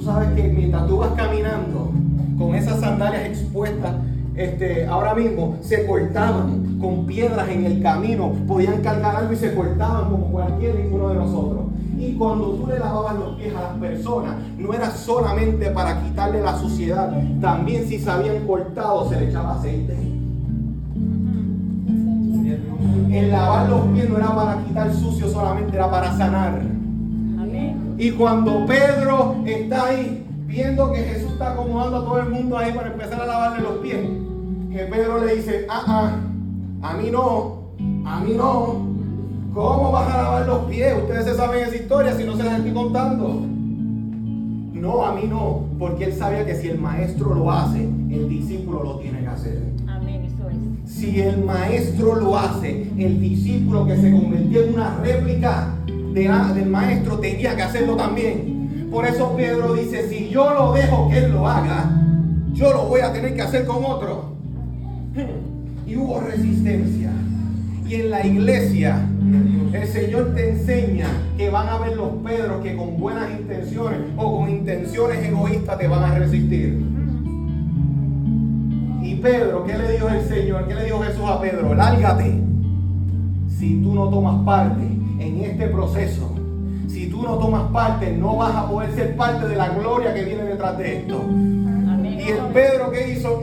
Sabes 0.04 0.28
que 0.34 0.42
mientras 0.42 0.86
tú 0.86 0.98
vas 0.98 1.12
caminando 1.12 1.90
con 2.36 2.54
esas 2.54 2.78
sandalias 2.78 3.24
expuestas, 3.24 3.94
este, 4.34 4.86
ahora 4.86 5.14
mismo 5.14 5.56
se 5.62 5.86
cortaban 5.86 6.78
con 6.78 7.06
piedras 7.06 7.48
en 7.48 7.64
el 7.64 7.82
camino, 7.82 8.32
podían 8.46 8.82
cargar 8.82 9.16
algo 9.16 9.32
y 9.32 9.36
se 9.36 9.54
cortaban 9.54 10.10
como 10.10 10.26
cualquier 10.26 10.74
ninguno 10.74 11.08
de 11.08 11.14
nosotros. 11.14 11.62
Y 11.98 12.16
cuando 12.16 12.50
tú 12.50 12.66
le 12.66 12.78
lavabas 12.78 13.14
los 13.14 13.36
pies 13.36 13.54
a 13.56 13.62
las 13.62 13.78
personas, 13.78 14.34
no 14.58 14.74
era 14.74 14.90
solamente 14.90 15.70
para 15.70 16.02
quitarle 16.02 16.42
la 16.42 16.58
suciedad, 16.58 17.10
también 17.40 17.88
si 17.88 17.98
se 17.98 18.10
habían 18.10 18.46
cortado 18.46 19.08
se 19.08 19.18
le 19.18 19.30
echaba 19.30 19.54
aceite. 19.54 19.96
El 23.10 23.30
lavar 23.30 23.70
los 23.70 23.86
pies 23.86 24.10
no 24.10 24.18
era 24.18 24.34
para 24.34 24.62
quitar 24.64 24.92
sucio 24.92 25.28
solamente, 25.28 25.74
era 25.74 25.90
para 25.90 26.14
sanar. 26.14 26.73
Y 27.96 28.10
cuando 28.12 28.66
Pedro 28.66 29.36
está 29.46 29.86
ahí, 29.86 30.26
viendo 30.46 30.90
que 30.92 30.98
Jesús 30.98 31.32
está 31.32 31.52
acomodando 31.52 31.98
a 31.98 32.04
todo 32.04 32.20
el 32.20 32.28
mundo 32.28 32.58
ahí 32.58 32.72
para 32.72 32.92
empezar 32.92 33.20
a 33.20 33.26
lavarle 33.26 33.62
los 33.62 33.78
pies, 33.78 34.00
que 34.72 34.78
Pedro 34.78 35.24
le 35.24 35.36
dice, 35.36 35.66
ah, 35.70 35.84
ah, 35.86 36.16
a 36.82 36.94
mí 36.94 37.10
no, 37.10 37.70
a 38.04 38.20
mí 38.20 38.34
no. 38.36 38.92
¿Cómo 39.54 39.92
vas 39.92 40.12
a 40.12 40.22
lavar 40.22 40.46
los 40.46 40.64
pies? 40.64 40.92
Ustedes 41.00 41.26
se 41.26 41.34
saben 41.36 41.62
esa 41.62 41.76
historia 41.76 42.16
si 42.16 42.24
no 42.24 42.36
se 42.36 42.42
las 42.42 42.58
estoy 42.58 42.72
contando. 42.72 43.42
No, 44.72 45.04
a 45.04 45.14
mí 45.14 45.28
no, 45.28 45.64
porque 45.78 46.06
él 46.06 46.12
sabía 46.14 46.44
que 46.44 46.56
si 46.56 46.68
el 46.68 46.78
maestro 46.78 47.32
lo 47.34 47.50
hace, 47.52 47.84
el 47.84 48.28
discípulo 48.28 48.82
lo 48.82 48.98
tiene 48.98 49.20
que 49.20 49.28
hacer. 49.28 49.62
Amén, 49.86 50.24
eso 50.24 50.50
es. 50.50 50.90
Si 50.90 51.20
el 51.20 51.44
maestro 51.44 52.16
lo 52.16 52.36
hace, 52.36 52.90
el 52.98 53.20
discípulo 53.20 53.86
que 53.86 53.96
se 53.96 54.10
convirtió 54.10 54.64
en 54.64 54.74
una 54.74 54.96
réplica 54.96 55.73
del 56.14 56.66
maestro 56.66 57.18
tenía 57.18 57.56
que 57.56 57.62
hacerlo 57.62 57.96
también. 57.96 58.88
Por 58.90 59.04
eso 59.04 59.34
Pedro 59.36 59.74
dice, 59.74 60.08
si 60.08 60.28
yo 60.28 60.54
lo 60.54 60.72
dejo 60.72 61.08
que 61.08 61.18
él 61.18 61.32
lo 61.32 61.48
haga, 61.48 61.90
yo 62.52 62.72
lo 62.72 62.84
voy 62.84 63.00
a 63.00 63.12
tener 63.12 63.34
que 63.34 63.42
hacer 63.42 63.66
con 63.66 63.84
otro. 63.84 64.36
Y 65.84 65.96
hubo 65.96 66.20
resistencia. 66.20 67.10
Y 67.86 67.94
en 67.96 68.10
la 68.10 68.24
iglesia 68.24 69.08
el 69.72 69.88
Señor 69.88 70.34
te 70.34 70.50
enseña 70.50 71.08
que 71.36 71.50
van 71.50 71.68
a 71.68 71.78
ver 71.78 71.96
los 71.96 72.10
Pedros 72.24 72.62
que 72.62 72.76
con 72.76 72.96
buenas 72.98 73.28
intenciones 73.32 73.98
o 74.16 74.38
con 74.38 74.48
intenciones 74.48 75.18
egoístas 75.24 75.78
te 75.78 75.88
van 75.88 76.04
a 76.04 76.14
resistir. 76.16 76.80
Y 79.02 79.16
Pedro, 79.16 79.64
¿qué 79.64 79.76
le 79.76 79.92
dijo 79.92 80.08
el 80.08 80.22
Señor? 80.22 80.68
¿Qué 80.68 80.74
le 80.74 80.84
dijo 80.84 81.00
Jesús 81.00 81.24
a 81.26 81.40
Pedro? 81.40 81.74
Lárgate. 81.74 82.40
Si 83.48 83.82
tú 83.82 83.94
no 83.94 84.08
tomas 84.08 84.44
parte 84.44 84.93
en 85.18 85.40
este 85.44 85.68
proceso, 85.68 86.34
si 86.88 87.08
tú 87.08 87.22
no 87.22 87.38
tomas 87.38 87.70
parte, 87.72 88.12
no 88.12 88.36
vas 88.36 88.54
a 88.54 88.68
poder 88.68 88.92
ser 88.94 89.16
parte 89.16 89.48
de 89.48 89.56
la 89.56 89.70
gloria 89.70 90.14
que 90.14 90.24
viene 90.24 90.44
detrás 90.44 90.78
de 90.78 90.98
esto. 90.98 91.24
Y 92.02 92.28
el 92.28 92.38
Pedro, 92.52 92.90
¿qué 92.90 93.12
hizo? 93.12 93.42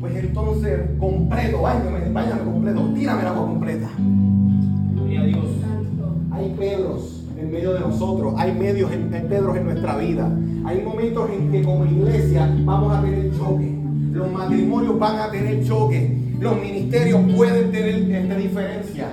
Pues 0.00 0.16
entonces, 0.16 0.80
completo, 0.98 1.62
váyame, 1.62 2.10
váyame 2.12 2.42
completo, 2.42 2.80
tírame 2.94 3.22
la 3.22 3.30
agua 3.30 3.46
completa. 3.46 3.88
Dios. 5.06 5.46
Hay 6.32 6.54
Pedros 6.58 7.24
en 7.38 7.50
medio 7.50 7.74
de 7.74 7.80
nosotros, 7.80 8.34
hay 8.36 8.52
medios 8.52 8.90
en, 8.92 9.08
Pedros 9.10 9.56
en 9.56 9.64
nuestra 9.64 9.96
vida. 9.96 10.30
Hay 10.66 10.82
momentos 10.82 11.30
en 11.30 11.50
que 11.50 11.62
como 11.62 11.84
iglesia 11.86 12.52
vamos 12.64 12.96
a 12.96 13.02
tener 13.02 13.30
choque. 13.36 13.74
Los 14.12 14.32
matrimonios 14.32 14.98
van 14.98 15.18
a 15.18 15.30
tener 15.30 15.64
choque. 15.64 16.16
Los 16.40 16.60
ministerios 16.60 17.20
pueden 17.36 17.70
tener 17.70 18.10
esta 18.10 18.36
diferencia. 18.36 19.08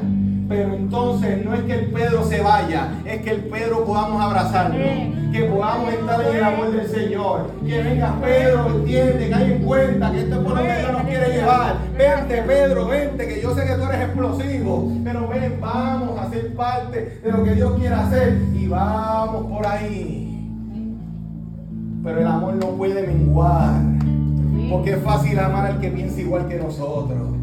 Pero 0.51 0.73
entonces 0.73 1.45
no 1.45 1.53
es 1.53 1.61
que 1.61 1.73
el 1.75 1.85
Pedro 1.91 2.25
se 2.25 2.41
vaya, 2.41 2.89
es 3.05 3.21
que 3.21 3.31
el 3.31 3.45
Pedro 3.45 3.85
podamos 3.85 4.21
abrazarlo, 4.21 4.83
que 5.31 5.43
podamos 5.43 5.93
estar 5.93 6.27
en 6.27 6.35
el 6.35 6.43
amor 6.43 6.71
del 6.71 6.89
Señor. 6.89 7.51
Que 7.65 7.81
venga 7.81 8.15
Pedro, 8.21 8.67
entiende, 8.67 9.29
que 9.29 9.33
hay 9.33 9.51
en 9.53 9.63
cuenta 9.63 10.11
que 10.11 10.19
esto 10.19 10.35
es 10.35 10.41
por 10.41 10.57
lo 10.57 10.61
que 10.61 10.75
Dios 10.77 10.91
nos 10.91 11.01
quiere 11.03 11.31
llevar. 11.31 11.75
Vente, 11.97 12.41
Pedro, 12.41 12.85
vente, 12.85 13.27
que 13.29 13.41
yo 13.41 13.55
sé 13.55 13.65
que 13.65 13.75
tú 13.75 13.83
eres 13.83 14.01
explosivo, 14.01 14.91
pero 15.05 15.29
ven, 15.29 15.57
vamos 15.61 16.19
a 16.19 16.29
ser 16.29 16.53
parte 16.53 17.21
de 17.23 17.31
lo 17.31 17.45
que 17.45 17.55
Dios 17.55 17.71
quiere 17.79 17.95
hacer 17.95 18.37
y 18.53 18.67
vamos 18.67 19.45
por 19.45 19.65
ahí. 19.65 20.49
Pero 22.03 22.19
el 22.19 22.27
amor 22.27 22.55
no 22.55 22.71
puede 22.71 23.07
menguar, 23.07 23.79
porque 24.69 24.95
es 24.95 25.01
fácil 25.01 25.39
amar 25.39 25.67
al 25.67 25.79
que 25.79 25.91
piensa 25.91 26.19
igual 26.19 26.49
que 26.49 26.57
nosotros. 26.57 27.40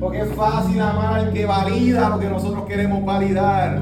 Porque 0.00 0.20
es 0.20 0.34
fácil 0.34 0.80
amar 0.80 1.20
al 1.20 1.32
que 1.32 1.46
valida 1.46 2.08
lo 2.10 2.18
que 2.18 2.28
nosotros 2.28 2.64
queremos 2.66 3.04
validar. 3.04 3.80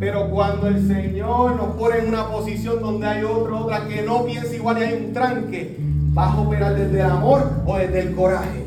Pero 0.00 0.30
cuando 0.30 0.68
el 0.68 0.86
Señor 0.86 1.56
nos 1.56 1.76
pone 1.76 1.98
en 1.98 2.08
una 2.08 2.28
posición 2.28 2.80
donde 2.80 3.06
hay 3.06 3.24
otro, 3.24 3.64
otra 3.64 3.86
que 3.86 4.02
no 4.02 4.24
piensa 4.24 4.54
igual 4.54 4.78
y 4.78 4.82
hay 4.84 5.04
un 5.06 5.12
tranque, 5.12 5.76
¿vas 6.12 6.34
a 6.34 6.40
operar 6.40 6.74
desde 6.74 7.00
el 7.00 7.06
amor 7.06 7.50
o 7.66 7.76
desde 7.76 8.00
el 8.00 8.14
coraje? 8.14 8.66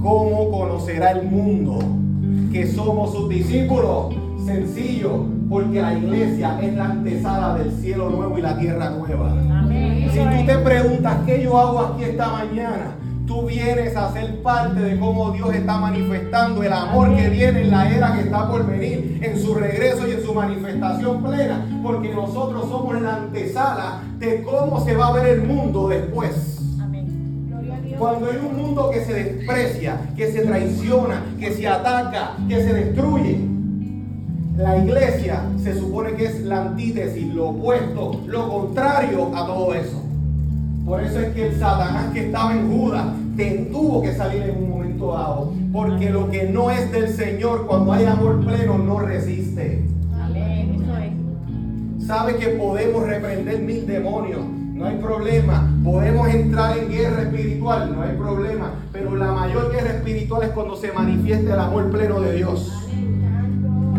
¿Cómo 0.00 0.50
conocerá 0.50 1.12
el 1.12 1.22
mundo 1.28 1.78
que 2.52 2.66
somos 2.66 3.12
sus 3.12 3.28
discípulos? 3.28 4.21
Sencillo, 4.44 5.26
porque 5.48 5.80
la 5.80 5.94
iglesia 5.94 6.58
es 6.60 6.74
la 6.74 6.86
antesala 6.86 7.54
del 7.54 7.70
cielo 7.72 8.10
nuevo 8.10 8.38
y 8.38 8.42
la 8.42 8.58
tierra 8.58 8.90
nueva. 8.90 9.36
Si 10.12 10.18
tú 10.18 10.46
te 10.46 10.58
preguntas 10.58 11.16
qué 11.24 11.42
yo 11.42 11.58
hago 11.58 11.80
aquí 11.80 12.04
esta 12.04 12.28
mañana, 12.28 12.96
tú 13.26 13.46
vienes 13.46 13.96
a 13.96 14.12
ser 14.12 14.42
parte 14.42 14.80
de 14.80 14.98
cómo 14.98 15.30
Dios 15.30 15.54
está 15.54 15.78
manifestando 15.78 16.62
el 16.62 16.72
amor 16.72 17.14
que 17.14 17.28
viene 17.28 17.62
en 17.62 17.70
la 17.70 17.88
era 17.88 18.14
que 18.14 18.22
está 18.22 18.50
por 18.50 18.66
venir, 18.66 19.20
en 19.22 19.38
su 19.38 19.54
regreso 19.54 20.08
y 20.08 20.12
en 20.12 20.22
su 20.24 20.34
manifestación 20.34 21.22
plena, 21.22 21.80
porque 21.82 22.12
nosotros 22.12 22.68
somos 22.68 23.00
la 23.00 23.16
antesala 23.16 24.02
de 24.18 24.42
cómo 24.42 24.84
se 24.84 24.96
va 24.96 25.08
a 25.08 25.12
ver 25.12 25.26
el 25.38 25.42
mundo 25.44 25.88
después. 25.88 26.58
Cuando 27.98 28.30
hay 28.30 28.38
un 28.38 28.56
mundo 28.56 28.90
que 28.90 29.04
se 29.04 29.14
desprecia, 29.14 29.96
que 30.16 30.32
se 30.32 30.42
traiciona, 30.42 31.22
que 31.38 31.52
se 31.52 31.68
ataca, 31.68 32.36
que 32.48 32.56
se 32.56 32.72
destruye, 32.72 33.52
la 34.62 34.78
iglesia 34.78 35.42
se 35.62 35.74
supone 35.74 36.12
que 36.14 36.26
es 36.26 36.40
la 36.42 36.62
antítesis, 36.62 37.34
lo 37.34 37.50
opuesto, 37.50 38.20
lo 38.26 38.48
contrario 38.48 39.30
a 39.34 39.46
todo 39.46 39.74
eso. 39.74 40.02
Por 40.86 41.02
eso 41.02 41.20
es 41.20 41.34
que 41.34 41.48
el 41.48 41.58
Satanás 41.58 42.12
que 42.12 42.26
estaba 42.26 42.52
en 42.52 42.70
Judas 42.70 43.06
tuvo 43.70 44.02
que 44.02 44.14
salir 44.14 44.42
en 44.42 44.56
un 44.56 44.70
momento 44.70 45.12
dado. 45.12 45.52
Porque 45.72 46.10
lo 46.10 46.30
que 46.30 46.44
no 46.44 46.70
es 46.70 46.90
del 46.92 47.08
Señor, 47.08 47.66
cuando 47.66 47.92
hay 47.92 48.04
amor 48.04 48.44
pleno, 48.44 48.78
no 48.78 48.98
resiste. 49.00 49.82
Sabe 52.06 52.36
que 52.36 52.48
podemos 52.48 53.04
reprender 53.06 53.60
mil 53.62 53.86
demonios. 53.86 54.40
No 54.74 54.86
hay 54.86 54.96
problema. 54.96 55.70
Podemos 55.84 56.28
entrar 56.28 56.76
en 56.76 56.90
guerra 56.90 57.22
espiritual. 57.22 57.94
No 57.94 58.02
hay 58.02 58.16
problema. 58.16 58.74
Pero 58.92 59.16
la 59.16 59.32
mayor 59.32 59.72
guerra 59.72 59.90
espiritual 59.90 60.42
es 60.42 60.50
cuando 60.50 60.76
se 60.76 60.92
manifiesta 60.92 61.54
el 61.54 61.60
amor 61.60 61.90
pleno 61.90 62.20
de 62.20 62.34
Dios. 62.34 62.81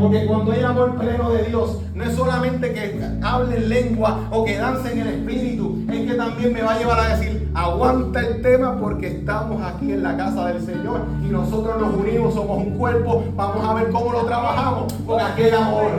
Porque 0.04 0.26
cuando 0.26 0.52
hay 0.52 0.62
amor 0.62 0.98
pleno 0.98 1.30
de 1.30 1.44
Dios, 1.44 1.80
no 1.96 2.04
es 2.04 2.14
solamente 2.14 2.74
que 2.74 3.02
hable 3.22 3.56
en 3.56 3.70
lengua 3.70 4.28
o 4.32 4.44
que 4.44 4.58
dance 4.58 4.92
en 4.92 5.00
el 5.00 5.08
espíritu, 5.08 5.82
es 5.90 6.12
que 6.12 6.16
también 6.16 6.52
me 6.52 6.62
va 6.62 6.74
a 6.74 6.78
llevar 6.78 7.00
a 7.00 7.16
decir, 7.16 7.50
aguanta 7.54 8.20
el 8.20 8.42
tema 8.42 8.78
porque 8.82 9.08
estamos 9.08 9.62
aquí 9.62 9.94
en 9.94 10.04
la 10.04 10.18
casa 10.18 10.48
del 10.48 10.62
Señor 10.62 11.06
y 11.26 11.30
nosotros 11.30 11.80
nos 11.80 11.96
unimos, 11.96 12.34
somos 12.34 12.58
un 12.58 12.72
cuerpo, 12.72 13.24
vamos 13.34 13.66
a 13.66 13.74
ver 13.76 13.92
cómo 13.92 14.12
lo 14.12 14.26
trabajamos 14.26 14.92
con 15.06 15.22
aquel 15.22 15.56
amor. 15.56 15.92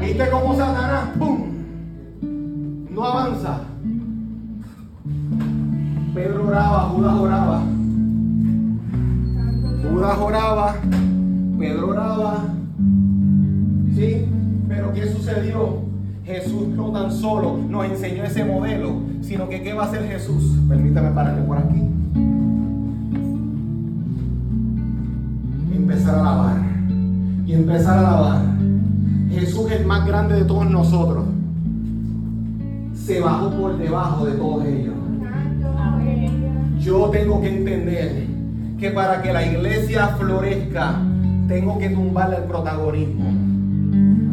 ¿Viste 0.00 0.30
cómo 0.30 0.54
Satanás, 0.54 1.08
pum, 1.18 1.48
no 2.90 3.04
avanza? 3.04 3.58
Pedro 6.14 6.46
oraba, 6.46 6.78
Judas 6.90 7.14
oraba. 7.14 7.62
Judas 9.82 10.18
oraba, 10.20 10.74
Pedro 11.58 11.88
oraba, 11.88 12.44
¿Sí? 13.98 14.24
Pero 14.68 14.92
¿qué 14.92 15.08
sucedió? 15.08 15.80
Jesús 16.24 16.68
no 16.68 16.92
tan 16.92 17.10
solo 17.10 17.58
nos 17.68 17.84
enseñó 17.84 18.22
ese 18.22 18.44
modelo, 18.44 18.92
sino 19.22 19.48
que 19.48 19.60
¿qué 19.60 19.72
va 19.72 19.84
a 19.84 19.86
hacer 19.88 20.06
Jesús? 20.06 20.56
Permítame 20.68 21.10
pararme 21.10 21.42
por 21.42 21.58
aquí. 21.58 21.82
Empezar 25.74 26.14
a 26.14 26.20
alabar. 26.20 26.56
Y 27.44 27.52
empezar 27.54 27.98
a 27.98 28.08
alabar. 28.08 28.42
Jesús 29.30 29.68
es 29.72 29.80
el 29.80 29.86
más 29.86 30.06
grande 30.06 30.36
de 30.36 30.44
todos 30.44 30.70
nosotros. 30.70 31.24
Se 32.94 33.20
bajó 33.20 33.50
por 33.50 33.78
debajo 33.78 34.26
de 34.26 34.32
todos 34.34 34.64
ellos. 34.64 34.94
Yo 36.78 37.08
tengo 37.10 37.40
que 37.40 37.48
entender 37.48 38.26
que 38.78 38.90
para 38.90 39.22
que 39.22 39.32
la 39.32 39.44
iglesia 39.44 40.06
florezca, 40.18 41.00
tengo 41.48 41.78
que 41.78 41.90
tumbarle 41.90 42.36
el 42.36 42.44
protagonismo. 42.44 43.47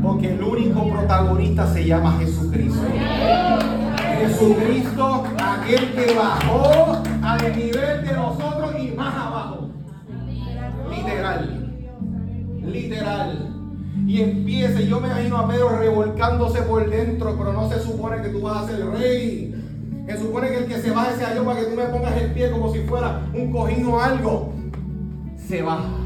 Porque 0.06 0.32
el 0.32 0.44
único 0.44 0.88
protagonista 0.88 1.74
se 1.74 1.84
llama 1.84 2.16
Jesucristo. 2.20 2.80
Jesucristo, 4.20 5.24
aquel 5.40 5.94
que 5.94 6.14
bajó 6.14 7.02
el 7.44 7.58
nivel 7.58 8.06
de 8.06 8.14
nosotros 8.14 8.76
y 8.80 8.92
más 8.92 9.16
abajo. 9.16 9.70
Literal. 10.92 11.74
Literal. 12.62 13.50
Y 14.06 14.22
empieza, 14.22 14.80
yo 14.82 15.00
me 15.00 15.08
imagino 15.08 15.38
a 15.38 15.48
Pedro 15.48 15.70
revolcándose 15.70 16.62
por 16.62 16.88
dentro, 16.88 17.36
pero 17.36 17.54
no 17.54 17.68
se 17.68 17.80
supone 17.80 18.22
que 18.22 18.30
tú 18.30 18.42
vas 18.42 18.64
a 18.64 18.68
ser 18.68 18.86
rey. 18.86 19.56
Se 20.06 20.20
supone 20.20 20.50
que 20.50 20.58
el 20.58 20.66
que 20.68 20.78
se 20.82 20.92
baje 20.92 21.16
sea 21.16 21.34
yo 21.34 21.44
para 21.44 21.62
que 21.62 21.66
tú 21.66 21.76
me 21.76 21.86
pongas 21.86 22.16
el 22.22 22.32
pie 22.32 22.52
como 22.52 22.72
si 22.72 22.82
fuera 22.82 23.22
un 23.34 23.52
cojín 23.52 23.88
o 23.88 24.00
algo. 24.00 24.54
Se 25.48 25.64
baja. 25.64 26.05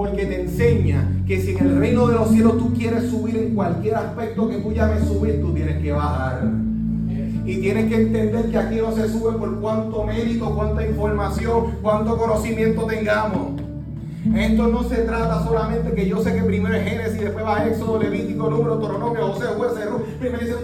Porque 0.00 0.24
te 0.24 0.40
enseña 0.40 1.06
que 1.26 1.38
si 1.42 1.50
en 1.50 1.58
el 1.58 1.76
reino 1.76 2.06
de 2.06 2.14
los 2.14 2.30
cielos 2.30 2.56
tú 2.56 2.72
quieres 2.72 3.10
subir 3.10 3.36
en 3.36 3.54
cualquier 3.54 3.96
aspecto 3.96 4.48
que 4.48 4.56
tú 4.56 4.72
llames 4.72 5.06
subir, 5.06 5.42
tú 5.42 5.52
tienes 5.52 5.76
que 5.82 5.92
bajar. 5.92 6.50
Y 7.44 7.60
tienes 7.60 7.90
que 7.90 8.00
entender 8.00 8.50
que 8.50 8.56
aquí 8.56 8.76
no 8.76 8.92
se 8.92 9.10
sube 9.10 9.32
por 9.32 9.60
cuánto 9.60 10.04
mérito, 10.04 10.54
cuánta 10.54 10.86
información, 10.86 11.76
cuánto 11.82 12.16
conocimiento 12.16 12.86
tengamos. 12.86 13.60
Esto 14.34 14.68
no 14.68 14.84
se 14.84 14.96
trata 15.02 15.44
solamente 15.44 15.92
que 15.92 16.08
yo 16.08 16.22
sé 16.22 16.34
que 16.34 16.44
primero 16.44 16.74
es 16.74 16.88
Génesis, 16.88 17.20
después 17.20 17.44
va 17.44 17.66
Éxodo, 17.66 17.98
Levítico, 17.98 18.48
Número, 18.48 18.76
Deuteronomio, 18.76 19.32
José, 19.34 19.48
Jueces, 19.54 19.90
Ruth, 19.90 20.00
primero 20.18 20.40
dice 20.40 20.54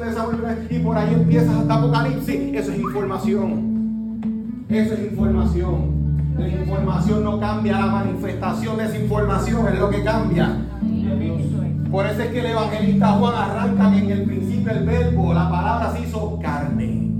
y 0.70 0.78
por 0.78 0.96
ahí 0.96 1.12
empiezas 1.12 1.54
hasta 1.54 1.74
Apocalipsis. 1.74 2.54
Eso 2.54 2.72
es 2.72 2.78
información. 2.78 4.64
Eso 4.70 4.94
es 4.94 5.00
información. 5.12 6.05
La 6.38 6.48
información 6.48 7.24
no 7.24 7.40
cambia, 7.40 7.78
la 7.78 7.86
manifestación 7.86 8.76
de 8.76 8.84
esa 8.84 8.98
información 8.98 9.68
es 9.68 9.78
lo 9.78 9.88
que 9.88 10.04
cambia. 10.04 10.56
Por 11.90 12.06
eso 12.06 12.22
es 12.22 12.28
que 12.28 12.40
el 12.40 12.46
evangelista 12.46 13.12
Juan 13.12 13.34
arranca 13.34 13.90
que 13.90 13.98
en 13.98 14.10
el 14.10 14.24
principio 14.24 14.72
el 14.72 14.84
verbo, 14.84 15.32
la 15.32 15.48
palabra 15.48 15.92
se 15.92 16.02
hizo 16.02 16.38
carne. 16.42 17.10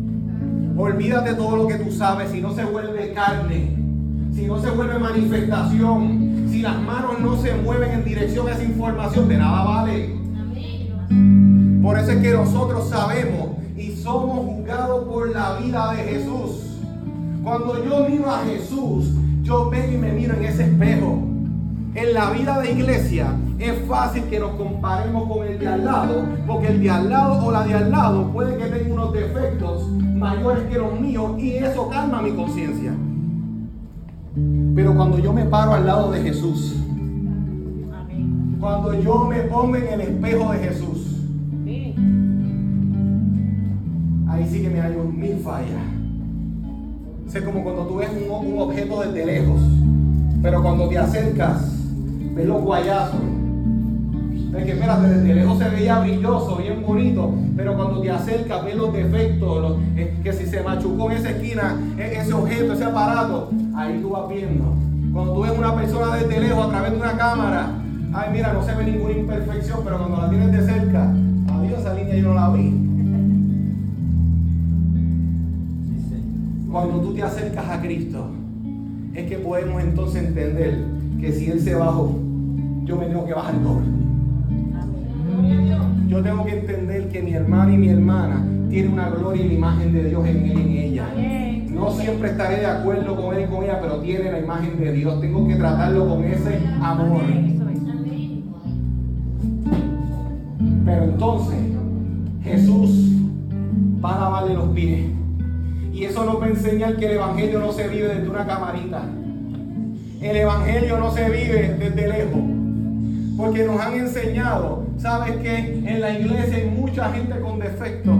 Olvídate 0.76 1.34
todo 1.34 1.56
lo 1.56 1.66
que 1.66 1.76
tú 1.76 1.90
sabes, 1.90 2.30
si 2.30 2.42
no 2.42 2.52
se 2.52 2.64
vuelve 2.64 3.14
carne, 3.14 3.74
si 4.34 4.46
no 4.46 4.60
se 4.60 4.70
vuelve 4.70 4.98
manifestación, 4.98 6.46
si 6.50 6.60
las 6.60 6.78
manos 6.82 7.18
no 7.20 7.36
se 7.36 7.54
mueven 7.54 7.92
en 7.92 8.04
dirección 8.04 8.48
a 8.48 8.52
esa 8.52 8.64
información, 8.64 9.28
de 9.28 9.38
nada 9.38 9.64
vale. 9.64 10.14
Por 11.82 11.98
eso 11.98 12.10
es 12.10 12.18
que 12.18 12.32
nosotros 12.32 12.90
sabemos 12.90 13.56
y 13.78 13.92
somos 13.92 14.44
juzgados 14.44 15.04
por 15.06 15.30
la 15.30 15.54
vida 15.54 15.92
de 15.92 16.02
Jesús. 16.02 16.65
Cuando 17.46 17.76
yo 17.84 18.08
miro 18.08 18.28
a 18.28 18.38
Jesús, 18.38 19.12
yo 19.44 19.70
vengo 19.70 19.92
y 19.92 19.98
me 19.98 20.10
miro 20.10 20.34
en 20.34 20.46
ese 20.46 20.64
espejo. 20.64 21.22
En 21.94 22.12
la 22.12 22.30
vida 22.32 22.58
de 22.58 22.72
iglesia 22.72 23.36
es 23.60 23.86
fácil 23.86 24.24
que 24.24 24.40
nos 24.40 24.56
comparemos 24.56 25.30
con 25.30 25.46
el 25.46 25.56
de 25.56 25.68
al 25.68 25.84
lado, 25.84 26.24
porque 26.44 26.66
el 26.66 26.82
de 26.82 26.90
al 26.90 27.08
lado 27.08 27.46
o 27.46 27.52
la 27.52 27.62
de 27.62 27.74
al 27.74 27.92
lado 27.92 28.32
puede 28.32 28.56
que 28.56 28.64
tenga 28.64 28.92
unos 28.92 29.12
defectos 29.12 29.88
mayores 29.92 30.64
que 30.64 30.76
los 30.76 30.98
míos 30.98 31.38
y 31.38 31.52
eso 31.52 31.88
calma 31.88 32.20
mi 32.20 32.32
conciencia. 32.32 32.92
Pero 34.74 34.96
cuando 34.96 35.20
yo 35.20 35.32
me 35.32 35.44
paro 35.44 35.74
al 35.74 35.86
lado 35.86 36.10
de 36.10 36.22
Jesús, 36.22 36.74
cuando 38.58 38.92
yo 39.00 39.24
me 39.26 39.42
pongo 39.42 39.76
en 39.76 39.86
el 39.86 40.00
espejo 40.00 40.50
de 40.50 40.58
Jesús, 40.58 41.22
ahí 44.28 44.48
sí 44.50 44.62
que 44.62 44.68
me 44.68 44.80
hallo 44.80 45.04
mil 45.04 45.38
fallas. 45.44 46.05
Es 47.34 47.42
como 47.42 47.62
cuando 47.62 47.82
tú 47.82 47.96
ves 47.96 48.08
un, 48.30 48.58
objeto 48.58 49.02
desde 49.02 49.26
lejos, 49.26 49.60
pero 50.40 50.62
cuando 50.62 50.88
te 50.88 50.96
acercas, 50.96 51.70
ves 52.34 52.46
los 52.46 52.62
guayazos. 52.62 53.20
Es 54.56 54.64
que 54.64 54.72
espérate, 54.72 55.06
desde 55.06 55.34
lejos 55.34 55.58
se 55.58 55.68
veía 55.68 55.98
brilloso, 55.98 56.56
bien 56.56 56.82
bonito, 56.82 57.34
pero 57.54 57.76
cuando 57.76 58.00
te 58.00 58.10
acercas 58.10 58.64
ves 58.64 58.76
los 58.76 58.90
defectos, 58.90 59.76
que 60.24 60.32
si 60.32 60.46
se 60.46 60.62
machucó 60.62 61.10
en 61.10 61.18
esa 61.18 61.28
esquina, 61.28 61.78
e, 61.98 62.16
ese 62.16 62.32
objeto, 62.32 62.72
ese 62.72 62.84
aparato, 62.84 63.50
ahí 63.76 63.98
tú 64.00 64.08
vas 64.08 64.30
viendo. 64.30 64.72
Cuando 65.12 65.34
tú 65.34 65.42
ves 65.42 65.52
una 65.58 65.74
persona 65.74 66.16
desde 66.16 66.40
lejos 66.40 66.66
a 66.66 66.70
través 66.70 66.92
de 66.92 66.96
una 66.96 67.18
cámara, 67.18 67.68
ay 68.14 68.30
mira, 68.32 68.54
no 68.54 68.64
se 68.64 68.74
ve 68.74 68.84
ninguna 68.84 69.12
imperfección, 69.12 69.80
pero 69.84 69.98
cuando 69.98 70.22
la 70.22 70.30
tienes 70.30 70.52
de 70.52 70.72
cerca, 70.72 71.12
adiós, 71.52 71.80
esa 71.80 71.92
línea 71.92 72.16
yo 72.16 72.28
no 72.28 72.34
la 72.34 72.48
vi. 72.48 72.85
Cuando 76.76 77.00
tú 77.00 77.14
te 77.14 77.22
acercas 77.22 77.70
a 77.70 77.80
Cristo, 77.80 78.26
es 79.14 79.26
que 79.26 79.38
podemos 79.38 79.82
entonces 79.82 80.24
entender 80.26 80.84
que 81.18 81.32
si 81.32 81.50
Él 81.50 81.58
se 81.58 81.74
bajó, 81.74 82.20
yo 82.84 82.96
me 82.98 83.06
tengo 83.06 83.24
que 83.24 83.32
bajar 83.32 83.54
doble. 83.62 83.86
Yo 86.06 86.22
tengo 86.22 86.44
que 86.44 86.58
entender 86.58 87.08
que 87.08 87.22
mi 87.22 87.32
hermano 87.32 87.72
y 87.72 87.78
mi 87.78 87.88
hermana 87.88 88.44
tienen 88.68 88.92
una 88.92 89.08
gloria 89.08 89.42
y 89.42 89.48
la 89.48 89.54
imagen 89.54 89.94
de 89.94 90.04
Dios 90.04 90.28
en 90.28 90.36
él 90.36 90.58
y 90.58 90.60
en 90.60 90.84
ella. 90.84 91.06
No 91.70 91.90
siempre 91.92 92.32
estaré 92.32 92.58
de 92.58 92.66
acuerdo 92.66 93.16
con 93.16 93.34
él 93.34 93.44
y 93.44 93.50
con 93.50 93.64
ella, 93.64 93.80
pero 93.80 94.00
tiene 94.00 94.30
la 94.30 94.38
imagen 94.40 94.78
de 94.78 94.92
Dios. 94.92 95.18
Tengo 95.22 95.48
que 95.48 95.54
tratarlo 95.54 96.06
con 96.06 96.24
ese 96.24 96.60
amor. 96.82 97.22
Pero 100.84 101.04
entonces 101.04 101.58
Jesús 102.44 103.12
va 104.04 104.14
a 104.14 104.20
lavarle 104.20 104.52
los 104.52 104.68
pies. 104.74 105.16
Y 105.96 106.04
eso 106.04 106.26
nos 106.26 106.38
va 106.38 106.44
a 106.44 106.48
enseñar 106.50 106.94
que 106.98 107.06
el 107.06 107.12
Evangelio 107.12 107.58
no 107.58 107.72
se 107.72 107.88
vive 107.88 108.08
desde 108.08 108.28
una 108.28 108.46
camarita. 108.46 109.02
El 110.20 110.36
Evangelio 110.36 110.98
no 110.98 111.10
se 111.10 111.24
vive 111.30 111.74
desde 111.78 112.08
lejos. 112.08 112.42
Porque 113.38 113.64
nos 113.64 113.80
han 113.80 113.94
enseñado, 113.94 114.84
¿sabes 114.98 115.36
que 115.36 115.56
En 115.56 116.02
la 116.02 116.18
iglesia 116.18 116.56
hay 116.58 116.68
mucha 116.68 117.10
gente 117.12 117.40
con 117.40 117.58
defectos 117.58 118.14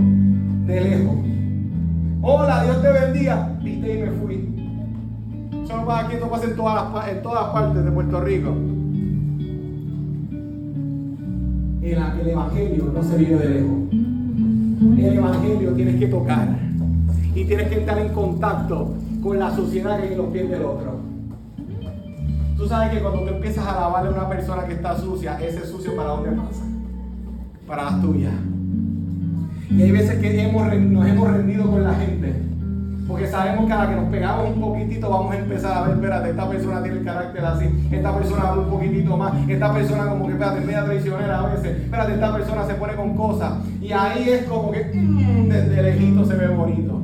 de 0.67 0.81
lejos. 0.81 1.17
Hola, 2.23 2.65
Dios 2.65 2.81
te 2.81 2.89
bendiga. 2.89 3.59
Viste 3.63 3.93
y 3.93 3.99
me 3.99 4.11
fui. 4.11 5.63
Eso 5.63 5.77
no 5.77 5.85
pasa 5.85 6.07
aquí, 6.07 6.15
esto 6.15 6.31
pasa 6.31 6.47
en 6.47 6.57
todas, 6.57 7.53
partes 7.53 7.85
de 7.85 7.93
Puerto 7.93 8.21
Rico. 8.23 8.57
El 11.83 12.29
Evangelio 12.29 12.91
no 12.95 13.03
se 13.03 13.19
vive 13.19 13.37
de 13.37 13.49
lejos. 13.51 13.79
El 14.99 15.19
Evangelio 15.19 15.73
tienes 15.75 15.97
que 15.97 16.07
tocar. 16.07 16.66
Y 17.37 17.45
tienes 17.45 17.69
que 17.69 17.81
estar 17.81 17.99
en 17.99 18.09
contacto 18.15 18.95
con 19.23 19.39
la 19.39 19.55
sociedad 19.55 20.01
que 20.01 20.17
los 20.17 20.29
pies 20.29 20.49
del 20.49 20.65
otro. 20.65 21.01
Tú 22.57 22.67
sabes 22.67 22.93
que 22.93 23.01
cuando 23.01 23.25
tú 23.25 23.29
empiezas 23.29 23.67
a 23.67 23.79
lavarle 23.79 24.09
a 24.09 24.13
una 24.13 24.29
persona 24.31 24.65
que 24.65 24.73
está 24.73 24.97
sucia, 24.97 25.39
ese 25.39 25.67
sucio 25.67 25.95
para 25.95 26.09
dónde 26.09 26.31
pasa? 26.31 26.65
Para 27.67 27.85
las 27.85 28.01
tuyas. 28.01 28.33
Y 29.69 29.83
hay 29.83 29.91
veces 29.91 30.19
que 30.19 30.43
hemos, 30.43 30.75
nos 30.75 31.07
hemos 31.07 31.31
rendido 31.31 31.71
con 31.71 31.85
la 31.85 31.93
gente. 31.93 32.33
Porque 33.07 33.27
sabemos 33.27 33.67
que 33.67 33.73
a 33.75 33.85
la 33.85 33.91
que 33.91 33.97
nos 33.97 34.09
pegamos 34.09 34.55
un 34.55 34.61
poquitito 34.61 35.11
vamos 35.11 35.35
a 35.35 35.39
empezar 35.39 35.77
a 35.77 35.83
ver, 35.83 35.97
espérate, 35.97 36.31
esta 36.31 36.49
persona 36.49 36.83
tiene 36.83 36.99
el 36.99 37.05
carácter 37.05 37.45
así, 37.45 37.89
esta 37.93 38.15
persona 38.17 38.49
habla 38.49 38.63
un 38.63 38.71
poquitito 38.71 39.17
más, 39.17 39.49
esta 39.49 39.73
persona 39.73 40.07
como 40.09 40.27
que, 40.27 40.33
espérate, 40.33 40.61
media 40.63 40.85
traicionera 40.85 41.41
a 41.41 41.55
veces, 41.55 41.83
espérate, 41.83 42.15
esta 42.15 42.35
persona 42.35 42.67
se 42.67 42.75
pone 42.75 42.95
con 42.95 43.15
cosas. 43.15 43.53
Y 43.81 43.93
ahí 43.93 44.31
es 44.31 44.45
como 44.45 44.73
que 44.73 44.91
mm, 44.93 45.49
desde 45.49 45.83
lejito 45.83 46.25
se 46.25 46.35
ve 46.35 46.49
bonito. 46.49 46.96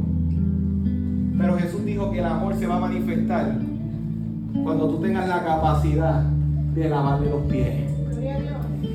Pero 1.42 1.59
Jesús 1.59 1.85
dijo 1.85 2.09
que 2.12 2.20
el 2.20 2.24
amor 2.24 2.55
se 2.55 2.68
va 2.68 2.76
a 2.76 2.81
manifestar 2.81 3.52
cuando 4.62 4.88
tú 4.88 5.00
tengas 5.00 5.26
la 5.28 5.42
capacidad 5.42 6.22
de 6.22 6.88
lavarle 6.88 7.31
los 7.31 7.42
pies. 7.42 7.90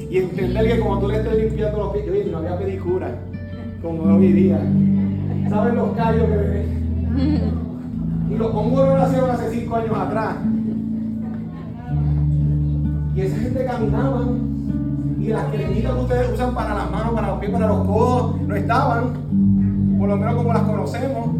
Y 0.09 0.17
entender 0.17 0.65
que 0.65 0.79
como 0.79 0.99
tú 0.99 1.09
le 1.09 1.17
estés 1.17 1.43
limpiando 1.43 1.77
los 1.77 1.93
pies, 1.93 2.09
oye, 2.09 2.31
no 2.31 2.37
había 2.37 2.57
pedicura, 2.57 3.15
como 3.81 4.03
hoy 4.15 4.31
día. 4.31 4.61
¿Saben 5.49 5.75
los 5.75 5.89
callos 5.97 6.23
que 6.23 6.65
Y 8.33 8.37
los 8.37 8.55
hongos 8.55 8.87
no 8.87 8.97
nacieron 8.97 9.29
hace 9.29 9.49
cinco 9.51 9.75
años 9.75 9.97
atrás. 9.97 10.35
Y 13.13 13.21
esa 13.21 13.37
gente 13.39 13.65
caminaba 13.65 14.21
y 15.19 15.27
las 15.27 15.43
cremitas 15.45 15.93
que 15.93 15.99
ustedes 15.99 16.33
usan 16.33 16.55
para 16.55 16.75
las 16.75 16.91
manos, 16.91 17.13
para 17.13 17.27
los 17.27 17.39
pies, 17.39 17.51
para 17.51 17.67
los 17.67 17.85
codos, 17.85 18.41
no 18.41 18.55
estaban, 18.55 19.97
por 19.99 20.07
lo 20.07 20.15
menos 20.15 20.35
como 20.35 20.53
las 20.53 20.63
conocemos. 20.63 21.36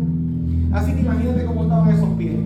Así 0.73 0.93
que 0.93 1.01
imagínate 1.01 1.45
cómo 1.45 1.63
estaban 1.63 1.89
esos 1.89 2.09
pies. 2.17 2.39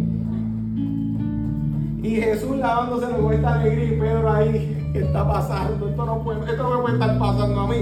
Y 2.04 2.16
Jesús 2.16 2.58
lavándose 2.58 3.08
con 3.16 3.34
esta 3.34 3.54
alegría 3.54 3.86
y 3.86 4.00
Pedro 4.00 4.32
ahí, 4.32 4.90
¿qué 4.92 5.00
está 5.00 5.28
pasando? 5.28 5.90
Esto 5.90 6.06
no, 6.06 6.46
esto 6.48 6.64
no 6.64 6.78
me 6.78 6.82
puede 6.82 6.94
estar 6.96 7.20
pasando 7.20 7.62
a 7.62 7.68
mí. 7.68 7.76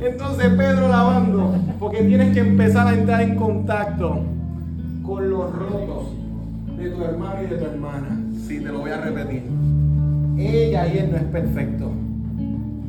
Entonces 0.00 0.48
Pedro 0.54 0.88
lavando, 0.88 1.54
porque 1.78 2.02
tienes 2.02 2.34
que 2.34 2.40
empezar 2.40 2.86
a 2.88 2.94
entrar 2.94 3.20
en 3.20 3.36
contacto 3.36 4.20
con 5.02 5.30
los 5.30 5.52
rotos 5.52 6.08
de 6.78 6.90
tu 6.90 7.04
hermano 7.04 7.42
y 7.42 7.46
de 7.46 7.56
tu 7.56 7.64
hermana. 7.64 8.20
Sí, 8.46 8.60
te 8.60 8.70
lo 8.70 8.80
voy 8.80 8.90
a 8.90 9.00
repetir. 9.00 9.42
Ella 10.38 10.86
y 10.88 10.98
él 10.98 11.10
no 11.10 11.16
es 11.16 11.24
perfecto. 11.24 11.90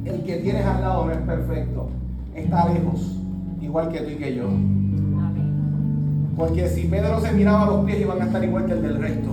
El 0.05 0.23
que 0.23 0.37
tienes 0.37 0.65
al 0.65 0.81
lado 0.81 1.05
no 1.05 1.11
es 1.11 1.19
perfecto. 1.19 1.89
Está 2.33 2.69
lejos, 2.73 3.17
igual 3.61 3.89
que 3.89 3.99
tú 3.99 4.09
y 4.09 4.15
que 4.15 4.35
yo. 4.35 4.49
Porque 6.37 6.67
si 6.67 6.87
Pedro 6.87 7.19
se 7.21 7.31
miraba 7.31 7.65
los 7.67 7.85
pies 7.85 8.01
iban 8.01 8.21
a 8.21 8.25
estar 8.25 8.43
igual 8.43 8.65
que 8.65 8.73
el 8.73 8.81
del 8.81 8.99
resto. 8.99 9.29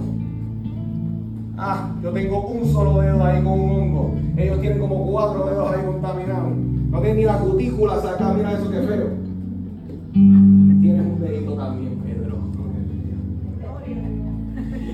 Ah, 1.58 1.90
yo 2.02 2.10
tengo 2.10 2.46
un 2.46 2.72
solo 2.72 3.00
dedo 3.00 3.24
ahí 3.24 3.42
con 3.42 3.52
un 3.52 3.70
hongo. 3.70 4.14
Ellos 4.36 4.60
tienen 4.60 4.78
como 4.78 5.06
cuatro 5.06 5.46
dedos 5.46 5.72
ahí 5.72 5.84
contaminados. 5.84 6.52
No 6.90 6.98
tienen 7.00 7.16
ni 7.16 7.24
la 7.24 7.38
cutícula 7.38 8.00
sacada, 8.00 8.34
mira 8.34 8.52
eso 8.52 8.70
que 8.70 8.82
feo. 8.82 9.08
Tienes 10.12 11.06
un 11.06 11.20
dedito 11.20 11.54
también, 11.54 11.96
Pedro. 12.04 12.38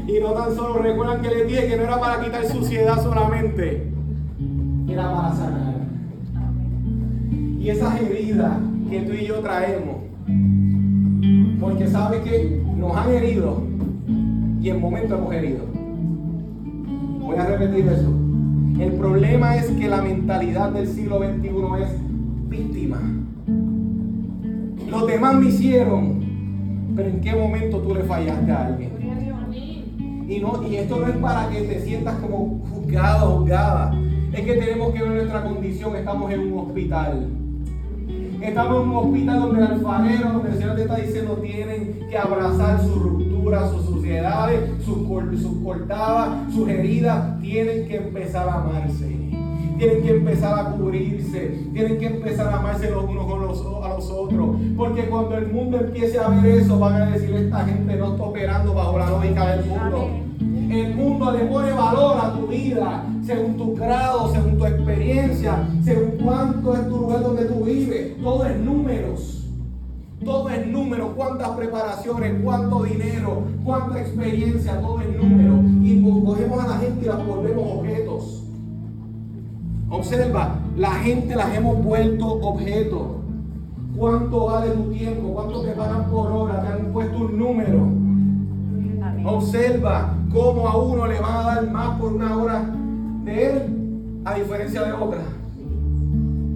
Y 0.07 0.21
no 0.21 0.33
tan 0.33 0.55
solo 0.55 0.79
recuerdan 0.79 1.21
que 1.21 1.29
les 1.29 1.49
dije 1.49 1.69
que 1.69 1.77
no 1.77 1.83
era 1.83 2.01
para 2.01 2.25
quitar 2.25 2.45
suciedad 2.47 3.03
solamente, 3.03 3.91
era 4.89 5.13
para 5.15 5.35
sanar. 5.35 5.75
Y 7.59 7.69
esas 7.69 8.01
heridas 8.01 8.59
que 8.89 9.01
tú 9.01 9.13
y 9.13 9.27
yo 9.27 9.41
traemos, 9.41 10.08
porque 11.61 11.87
sabes 11.89 12.21
que 12.21 12.63
nos 12.77 12.97
han 12.97 13.11
herido 13.13 13.63
y 14.61 14.69
en 14.69 14.81
momentos 14.81 15.19
hemos 15.19 15.35
herido. 15.35 15.65
Voy 17.21 17.37
a 17.37 17.47
repetir 17.47 17.87
eso. 17.89 18.13
El 18.81 18.93
problema 18.93 19.57
es 19.57 19.67
que 19.71 19.89
la 19.89 20.03
mentalidad 20.03 20.71
del 20.71 20.87
siglo 20.87 21.19
XXI 21.19 21.49
es 21.83 22.49
víctima. 22.49 23.01
Los 24.89 25.07
demás 25.07 25.35
me 25.35 25.47
hicieron, 25.49 26.93
pero 26.95 27.09
¿en 27.09 27.21
qué 27.21 27.35
momento 27.35 27.79
tú 27.79 27.95
le 27.95 28.05
fallaste 28.05 28.53
a 28.53 28.67
alguien? 28.67 28.91
Y, 30.29 30.41
no, 30.41 30.63
y 30.69 30.77
esto 30.77 31.01
no 31.01 31.07
es 31.07 31.17
para 31.17 31.49
que 31.49 31.63
te 31.63 31.81
sientas 31.81 32.17
como 32.19 32.61
juzgado, 32.71 33.39
juzgada. 33.39 33.99
Es 34.33 34.43
que 34.43 34.55
tenemos 34.55 34.93
que 34.93 35.03
ver 35.03 35.13
nuestra 35.13 35.43
condición. 35.43 35.97
Estamos 35.97 36.31
en 36.31 36.53
un 36.53 36.59
hospital. 36.59 37.29
Estamos 38.41 38.83
en 38.83 38.89
un 38.89 38.97
hospital 38.97 39.41
donde 39.41 39.59
el 39.59 39.67
alfarero, 39.67 40.33
donde 40.33 40.51
el 40.51 40.59
Señor 40.59 40.77
te 40.77 40.83
está 40.83 40.97
diciendo, 40.97 41.35
tienen 41.43 42.07
que 42.09 42.17
abrazar 42.17 42.81
su 42.81 42.95
ruptura, 42.95 43.69
sus 43.69 43.85
suciedades, 43.85 44.61
sus, 44.85 44.99
sus 45.41 45.63
cortadas, 45.65 46.55
sus 46.55 46.69
heridas. 46.69 47.41
Tienen 47.41 47.89
que 47.89 47.97
empezar 47.97 48.49
a 48.49 48.55
amarse. 48.55 49.09
Tienen 49.77 50.03
que 50.03 50.11
empezar 50.11 50.59
a 50.59 50.71
cubrirse. 50.71 51.59
Tienen 51.73 51.99
que 51.99 52.07
empezar 52.07 52.47
a 52.49 52.59
amarse 52.59 52.91
los 52.91 53.05
unos 53.05 53.27
con 53.27 53.41
los, 53.41 53.61
a 53.61 53.89
los 53.95 54.11
otros. 54.11 54.57
Porque 54.77 55.09
cuando 55.09 55.37
el 55.37 55.49
mundo 55.49 55.81
empiece 55.81 56.19
a 56.19 56.29
ver 56.29 56.59
eso, 56.59 56.79
van 56.79 57.03
a 57.03 57.11
decir, 57.11 57.35
esta 57.35 57.65
gente 57.65 57.97
no 57.97 58.13
está 58.13 58.23
operando 58.23 58.73
bajo 58.73 58.99
la 58.99 59.11
lógica 59.11 59.57
del 59.57 59.67
mundo. 59.67 60.11
El 60.71 60.95
mundo 60.95 61.33
le 61.33 61.45
pone 61.47 61.73
valor 61.73 62.19
a 62.23 62.33
tu 62.35 62.47
vida 62.47 63.05
según 63.25 63.57
tu 63.57 63.75
grado, 63.75 64.33
según 64.33 64.59
tu 64.59 64.65
experiencia, 64.65 65.67
según 65.83 66.08
Todo 70.25 70.51
es 70.51 70.67
número, 70.67 71.15
cuántas 71.15 71.51
preparaciones, 71.51 72.43
cuánto 72.43 72.83
dinero, 72.83 73.45
cuánta 73.65 74.01
experiencia, 74.01 74.81
todo 74.81 75.01
es 75.01 75.17
número. 75.17 75.63
Y 75.83 76.03
cogemos 76.03 76.65
a 76.65 76.69
la 76.69 76.79
gente 76.79 77.05
y 77.05 77.09
las 77.09 77.25
volvemos 77.27 77.79
objetos. 77.79 78.45
Observa, 79.91 80.59
la 80.77 80.91
gente 80.95 81.35
las 81.35 81.55
hemos 81.57 81.83
vuelto 81.83 82.27
objetos. 82.27 83.03
¿Cuánto 83.97 84.47
vale 84.47 84.71
tu 84.71 84.91
tiempo? 84.93 85.35
¿Cuánto 85.35 85.63
te 85.63 85.73
pagan 85.73 86.11
por 86.11 86.31
hora? 86.31 86.63
Te 86.63 86.69
han 86.69 86.93
puesto 86.93 87.19
un 87.19 87.39
número. 87.39 87.89
Observa 89.25 90.15
cómo 90.33 90.69
a 90.69 90.77
uno 90.77 91.07
le 91.07 91.21
van 91.21 91.37
a 91.37 91.43
dar 91.43 91.71
más 91.71 91.99
por 91.99 92.13
una 92.13 92.37
hora 92.37 92.71
de 93.25 93.47
él 93.47 94.21
a 94.25 94.35
diferencia 94.35 94.83
de 94.83 94.93
otra. 94.93 95.23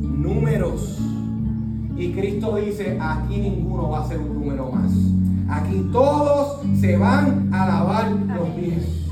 Números. 0.00 1.11
Y 2.02 2.10
Cristo 2.10 2.56
dice, 2.56 2.98
aquí 3.00 3.36
ninguno 3.36 3.88
va 3.88 4.00
a 4.00 4.08
ser 4.08 4.18
un 4.18 4.34
número 4.34 4.68
más. 4.72 4.90
Aquí 5.48 5.88
todos 5.92 6.60
se 6.80 6.96
van 6.96 7.48
a 7.54 7.64
lavar 7.64 8.10
los 8.10 8.48
pies. 8.48 9.06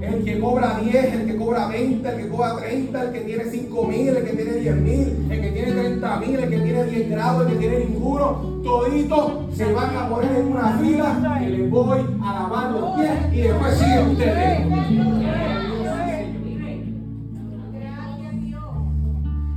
El 0.00 0.24
que 0.24 0.38
cobra 0.38 0.78
10, 0.80 1.12
el 1.12 1.26
que 1.26 1.36
cobra 1.36 1.66
20, 1.66 2.08
el 2.08 2.16
que 2.16 2.28
cobra 2.28 2.56
30, 2.56 3.02
el 3.02 3.12
que 3.12 3.20
tiene 3.22 3.44
5 3.50 3.84
mil, 3.88 4.08
el 4.10 4.24
que 4.24 4.32
tiene 4.32 4.52
10 4.52 4.76
mil, 4.76 5.26
el 5.28 5.40
que 5.40 5.50
tiene 5.50 5.72
30 5.72 6.20
mil, 6.20 6.34
el 6.36 6.50
que 6.50 6.60
tiene 6.60 6.84
10 6.84 7.10
grados, 7.10 7.42
el 7.42 7.52
que 7.52 7.58
tiene 7.58 7.84
ninguno, 7.86 8.60
toditos 8.62 9.32
se 9.52 9.72
van 9.72 9.96
a 9.96 10.08
poner 10.08 10.36
en 10.36 10.52
una 10.52 10.78
fila 10.78 11.42
y 11.44 11.46
les 11.46 11.68
voy 11.68 11.98
a 12.22 12.32
lavar 12.32 12.70
los 12.70 12.96
pies 12.96 13.12
y 13.32 13.40
después 13.40 13.76
siguen 13.76 14.08
ustedes. 14.10 14.60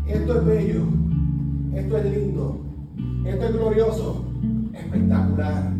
Esto 0.08 0.40
es 0.40 0.46
bello, 0.46 0.93
espectacular. 4.74 5.74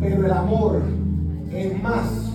Pero 0.00 0.26
el 0.26 0.32
amor 0.32 0.82
es 1.50 1.82
más 1.82 2.30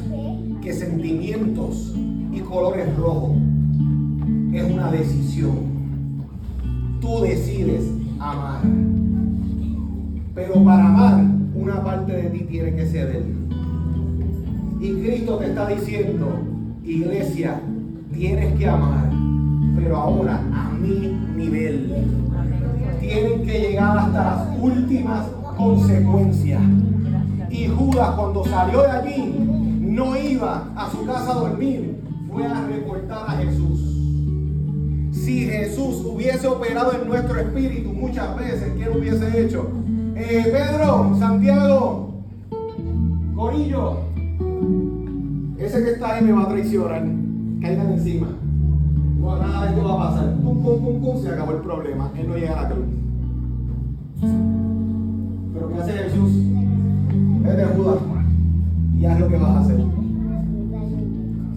que 0.61 0.73
sentimientos 0.73 1.95
y 2.31 2.39
colores 2.39 2.95
rojos. 2.97 3.37
Es 4.53 4.71
una 4.71 4.91
decisión. 4.91 5.75
Tú 6.99 7.21
decides 7.21 7.91
amar. 8.19 8.61
Pero 10.33 10.63
para 10.63 10.87
amar, 10.87 11.25
una 11.53 11.83
parte 11.83 12.11
de 12.11 12.29
ti 12.31 12.45
tiene 12.45 12.75
que 12.75 12.87
ceder. 12.87 13.23
Y 14.81 14.93
Cristo 14.93 15.37
te 15.37 15.45
está 15.47 15.67
diciendo, 15.67 16.39
iglesia, 16.83 17.61
tienes 18.11 18.53
que 18.55 18.67
amar, 18.67 19.11
pero 19.75 19.97
ahora 19.97 20.43
a 20.53 20.71
mi 20.73 21.24
nivel. 21.35 21.93
Tienen 22.99 23.45
que 23.45 23.59
llegar 23.59 23.97
hasta 23.97 24.23
las 24.23 24.59
últimas 24.59 25.27
consecuencias. 25.57 26.61
Y 27.49 27.67
Judas 27.67 28.09
cuando 28.15 28.45
salió 28.45 28.81
de 28.81 28.91
allí 28.91 29.35
no 29.79 30.17
iba 30.17 30.71
a 30.75 30.89
su 30.89 31.05
casa 31.05 31.31
a 31.31 31.35
dormir, 31.35 32.01
fue 32.31 32.45
a 32.45 32.67
reportar 32.67 33.29
a 33.29 33.31
Jesús. 33.37 33.79
Si 35.11 35.45
Jesús 35.45 36.05
hubiese 36.05 36.47
operado 36.47 36.93
en 36.93 37.07
nuestro 37.07 37.39
espíritu 37.39 37.93
muchas 37.93 38.35
veces, 38.37 38.73
¿qué 38.77 38.89
hubiese 38.89 39.41
hecho? 39.41 39.69
Eh, 40.15 40.43
Pedro, 40.51 41.15
Santiago, 41.17 42.23
Corillo, 43.35 43.99
ese 45.57 45.83
que 45.83 45.91
está 45.91 46.15
ahí 46.15 46.23
me 46.23 46.33
va 46.33 46.43
a 46.43 46.49
traicionar, 46.49 47.03
caigan 47.61 47.93
encima. 47.93 48.27
Nada 49.25 49.63
de 49.63 49.69
esto 49.69 49.83
va 49.83 49.93
a 49.93 50.09
pasar. 50.09 50.33
Pum, 50.35 50.63
pum, 50.63 50.81
pum, 50.81 51.01
pum, 51.01 51.21
se 51.21 51.29
acabó 51.29 51.51
el 51.51 51.61
problema. 51.61 52.11
Él 52.17 52.27
no 52.27 52.37
llega 52.37 52.59
a 52.59 52.63
la 52.63 52.69
cruz. 52.69 52.85
Pero 55.53 55.69
¿qué 55.69 55.81
hace 55.81 55.91
Jesús? 55.91 56.31
Es 57.45 57.57
de 57.57 57.65
Judas 57.75 57.97
y 58.99 59.05
haz 59.05 59.19
lo 59.19 59.27
que 59.27 59.37
vas 59.37 59.49
a 59.49 59.59
hacer. 59.59 59.77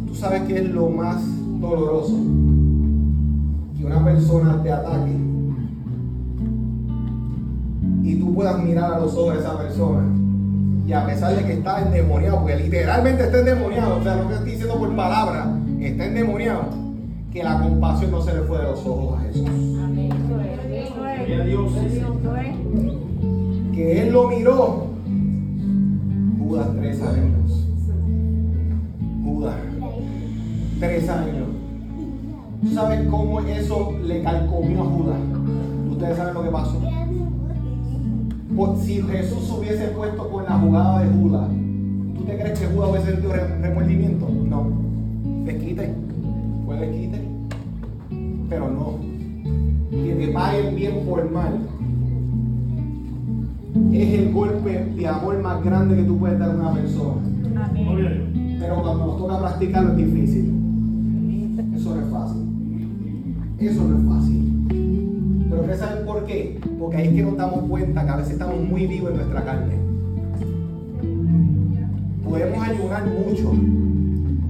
Tú 0.06 0.14
sabes 0.14 0.42
que 0.42 0.58
es 0.58 0.70
lo 0.70 0.88
más 0.88 1.22
doloroso 1.60 2.16
que 3.76 3.84
una 3.84 4.04
persona 4.04 4.62
te 4.62 4.72
ataque 4.72 5.16
y 8.02 8.16
tú 8.16 8.34
puedas 8.34 8.62
mirar 8.62 8.94
a 8.94 8.98
los 9.00 9.14
ojos 9.14 9.34
de 9.34 9.40
esa 9.40 9.58
persona 9.58 10.02
y 10.86 10.92
a 10.92 11.04
pesar 11.06 11.36
de 11.36 11.44
que 11.44 11.52
está 11.52 11.82
endemoniado, 11.82 12.38
porque 12.38 12.56
literalmente 12.56 13.24
está 13.24 13.40
endemoniado, 13.40 13.98
o 13.98 14.02
sea, 14.02 14.16
no 14.16 14.22
te 14.22 14.34
estoy 14.34 14.50
diciendo 14.52 14.78
por 14.78 14.96
palabra, 14.96 15.54
está 15.80 16.06
endemoniado, 16.06 16.62
que 17.38 17.44
la 17.44 17.60
compasión 17.60 18.10
no 18.10 18.20
se 18.20 18.34
le 18.34 18.40
fue 18.40 18.58
de 18.58 18.64
los 18.64 18.84
ojos 18.84 19.16
a 19.16 19.22
Jesús. 19.22 19.48
Que 23.72 24.02
él 24.02 24.12
lo 24.12 24.28
miró 24.28 24.86
Judas 26.40 26.68
tres 26.76 27.00
años. 27.00 27.68
Judas, 29.24 29.54
tres 30.80 31.08
años. 31.08 31.46
sabes 32.74 33.08
cómo 33.08 33.40
eso 33.40 33.92
le 34.02 34.20
calcomió 34.24 34.82
a 34.82 34.86
Judas? 34.86 35.18
Ustedes 35.92 36.16
saben 36.16 36.34
lo 36.34 36.42
que 36.42 36.50
pasó. 36.50 36.80
Pues, 38.56 38.80
si 38.80 39.00
Jesús 39.00 39.48
hubiese 39.56 39.86
puesto 39.88 40.28
con 40.28 40.42
la 40.42 40.58
jugada 40.58 41.04
de 41.04 41.10
Judas, 41.12 41.48
¿tú 42.16 42.24
te 42.24 42.36
crees 42.36 42.58
que 42.58 42.66
Judas 42.66 42.90
hubiese 42.90 43.12
sentido 43.12 43.32
remordimiento? 43.62 44.28
No. 44.28 44.72
Desquite. 45.44 45.94
Fue 46.66 46.76
desquite. 46.78 47.27
Pero 48.48 48.70
no. 48.70 48.98
Que 49.90 50.14
te 50.14 50.32
paguen 50.32 50.74
bien 50.74 51.06
por 51.06 51.30
mal 51.30 51.68
es 53.92 54.18
el 54.18 54.32
golpe 54.32 54.84
de 54.96 55.06
amor 55.06 55.40
más 55.42 55.62
grande 55.64 55.96
que 55.96 56.02
tú 56.02 56.18
puedes 56.18 56.38
dar 56.38 56.50
a 56.50 56.54
una 56.54 56.72
persona. 56.74 57.22
Pero 58.60 58.74
cuando 58.82 59.06
nos 59.06 59.18
toca 59.18 59.38
practicarlo 59.38 59.90
es 59.92 59.96
difícil. 59.96 60.54
Eso 61.74 61.94
no 61.94 62.02
es 62.02 62.10
fácil. 62.10 62.42
Eso 63.58 63.84
no 63.84 63.98
es 63.98 64.04
fácil. 64.04 65.46
Pero 65.48 65.60
ustedes 65.62 65.78
saben 65.78 66.06
por 66.06 66.24
qué? 66.24 66.60
Porque 66.78 66.96
ahí 66.96 67.08
es 67.08 67.14
que 67.14 67.22
nos 67.22 67.36
damos 67.36 67.60
cuenta 67.68 68.04
que 68.04 68.10
a 68.10 68.16
veces 68.16 68.32
estamos 68.32 68.60
muy 68.62 68.86
vivos 68.86 69.10
en 69.10 69.16
nuestra 69.16 69.44
carne. 69.44 69.74
Podemos 72.24 72.68
ayudar 72.68 73.04
mucho, 73.06 73.52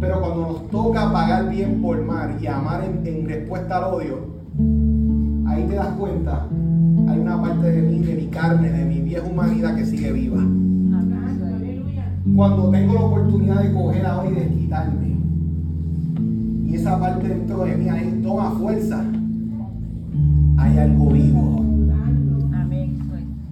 pero 0.01 0.21
cuando 0.21 0.41
nos 0.41 0.69
toca 0.69 1.13
pagar 1.13 1.49
bien 1.51 1.83
por 1.83 2.03
mal 2.05 2.37
y 2.41 2.47
amar 2.47 2.85
en, 2.85 3.29
respuesta 3.29 3.79
al 3.79 3.95
odio, 3.95 4.19
ahí 5.47 5.65
te 5.69 5.75
das 5.75 5.89
cuenta 5.99 6.47
hay 7.09 7.19
una 7.21 7.41
parte 7.41 7.71
de 7.71 7.83
mí, 7.83 8.01
de 8.01 8.15
mi 8.15 8.27
carne, 8.27 8.71
de 8.71 8.85
mi 8.85 9.01
vieja 9.01 9.27
humanidad 9.27 9.75
que 9.77 9.87
sigue 9.87 10.13
viva. 10.13 10.43
Cuando 12.37 12.71
tengo 12.71 12.95
la 12.95 13.01
oportunidad 13.01 13.63
de 13.63 13.73
coger 13.73 14.07
ahora 14.07 14.31
y 14.31 14.35
de 14.35 14.49
quitarme, 14.49 15.17
y 16.67 16.75
esa 16.75 17.01
parte 17.01 17.29
dentro 17.29 17.65
de 17.65 17.77
mí 17.77 17.89
ahí 17.89 18.21
toma 18.23 18.51
fuerza, 18.53 19.03
hay 20.59 20.79
algo 20.79 21.11
vivo. 21.11 21.65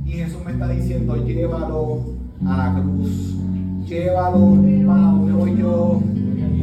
Y 0.04 0.10
Jesús 0.10 0.44
me 0.44 0.52
está 0.52 0.68
diciendo, 0.68 1.16
llévalo 1.24 2.00
a 2.44 2.56
la 2.56 2.82
cruz. 2.82 3.36
Llévalo 3.86 4.56
para 4.86 5.00
donde 5.00 5.32
voy 5.32 5.56
yo. 5.56 6.00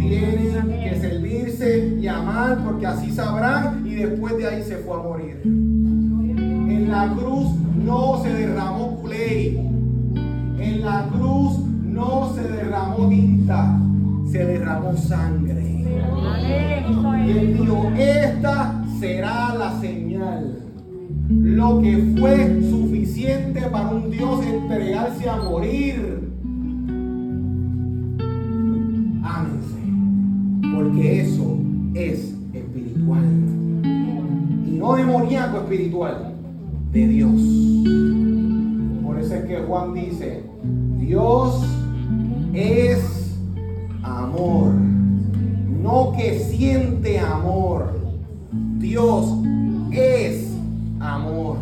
Tienen 0.07 0.67
que 0.83 0.99
servirse 0.99 1.97
y 1.99 2.07
amar 2.07 2.59
porque 2.63 2.85
así 2.85 3.11
sabrán 3.11 3.85
y 3.85 3.95
después 3.95 4.37
de 4.37 4.47
ahí 4.47 4.63
se 4.63 4.77
fue 4.77 4.95
a 4.95 5.03
morir. 5.03 5.41
En 5.45 6.91
la 6.91 7.13
cruz 7.13 7.47
no 7.85 8.21
se 8.21 8.33
derramó 8.33 8.99
culé. 9.01 9.57
En 10.59 10.81
la 10.81 11.07
cruz 11.07 11.59
no 11.83 12.33
se 12.35 12.43
derramó 12.43 13.07
tinta, 13.07 13.79
se 14.29 14.45
derramó 14.45 14.95
sangre. 14.97 15.85
Y 17.25 17.31
él 17.31 17.57
dijo, 17.57 17.91
esta 17.97 18.83
será 18.99 19.55
la 19.55 19.79
señal. 19.79 20.59
Lo 21.29 21.81
que 21.81 22.13
fue 22.19 22.61
suficiente 22.69 23.61
para 23.71 23.89
un 23.89 24.11
Dios 24.11 24.45
entregarse 24.45 25.29
a 25.29 25.37
morir. 25.37 26.32
Porque 30.93 31.21
eso 31.21 31.57
es 31.95 32.33
espiritual. 32.53 33.23
Y 34.65 34.75
no 34.77 34.95
demoníaco 34.95 35.57
espiritual, 35.57 36.33
de 36.91 37.07
Dios. 37.07 37.41
Por 39.03 39.19
eso 39.19 39.35
es 39.35 39.45
que 39.45 39.57
Juan 39.67 39.93
dice, 39.93 40.43
Dios 40.99 41.65
es 42.53 43.35
amor 44.03 44.73
no 45.83 46.13
que 46.15 46.39
siente 46.39 47.19
amor. 47.19 47.99
Dios 48.77 49.33
es 49.91 50.55
amor. 51.01 51.57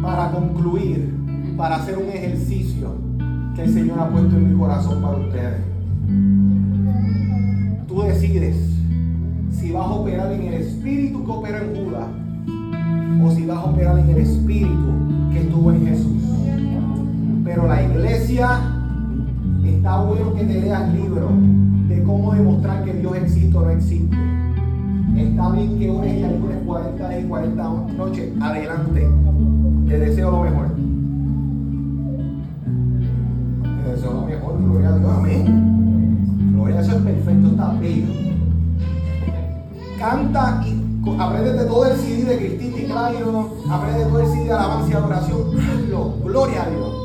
Para 0.00 0.30
concluir, 0.30 1.12
para 1.56 1.76
hacer 1.76 1.98
un 1.98 2.08
ejercicio 2.08 2.92
que 3.56 3.62
el 3.62 3.74
Señor 3.74 3.98
ha 3.98 4.08
puesto 4.08 4.36
en 4.36 4.52
mi 4.52 4.58
corazón 4.58 5.02
para 5.02 5.16
ustedes. 5.16 5.60
Tú 7.92 8.02
decides 8.02 8.56
si 9.50 9.70
vas 9.70 9.86
a 9.86 9.90
operar 9.90 10.32
en 10.32 10.42
el 10.42 10.54
espíritu 10.54 11.24
que 11.24 11.30
opera 11.30 11.60
en 11.60 11.84
Judas 11.84 12.06
o 13.22 13.30
si 13.30 13.44
vas 13.44 13.58
a 13.58 13.64
operar 13.64 13.98
en 13.98 14.08
el 14.08 14.18
espíritu 14.18 14.92
que 15.30 15.40
estuvo 15.40 15.72
en 15.72 15.86
Jesús. 15.86 16.22
Pero 17.44 17.66
la 17.66 17.82
iglesia 17.82 18.60
está 19.64 20.00
bueno 20.00 20.34
que 20.34 20.44
te 20.44 20.60
leas 20.62 20.94
libros 20.94 21.30
cómo 22.04 22.32
demostrar 22.32 22.84
que 22.84 22.92
Dios 22.94 23.16
existe 23.16 23.56
o 23.56 23.62
no 23.62 23.70
existe. 23.70 24.16
Está 25.16 25.50
bien 25.50 25.78
que 25.78 25.90
ores 25.90 26.14
y 26.14 26.24
ayunes 26.24 26.58
40 26.66 27.08
días 27.08 27.24
y 27.24 27.26
40 27.26 27.62
noches. 27.96 28.32
Adelante. 28.40 29.08
Te 29.88 29.98
deseo 29.98 30.30
lo 30.30 30.42
mejor. 30.42 30.66
Te 33.84 33.90
deseo 33.90 34.12
lo 34.12 34.26
mejor. 34.26 34.62
Gloria 34.62 34.88
a 34.88 34.98
Dios. 34.98 35.10
Amén. 35.10 35.71
Dios 36.72 36.88
es 36.88 36.94
perfecto. 36.94 37.48
Está 37.48 37.72
bello. 37.80 38.06
Canta 39.98 40.64
y 40.66 41.20
aprende 41.20 41.64
todo 41.64 41.86
el 41.86 41.96
CD 41.96 42.24
de 42.24 42.36
Cristina 42.38 42.76
y 42.76 42.84
Clairo. 42.84 43.50
Aprende 43.70 44.04
todo 44.06 44.20
el 44.20 44.26
CD 44.28 44.44
de 44.44 44.52
alabanza 44.52 44.90
y 44.90 44.94
adoración. 44.94 45.40
Hazlo. 45.58 46.14
Gloria 46.24 46.62
a 46.64 46.70
Dios. 46.70 47.02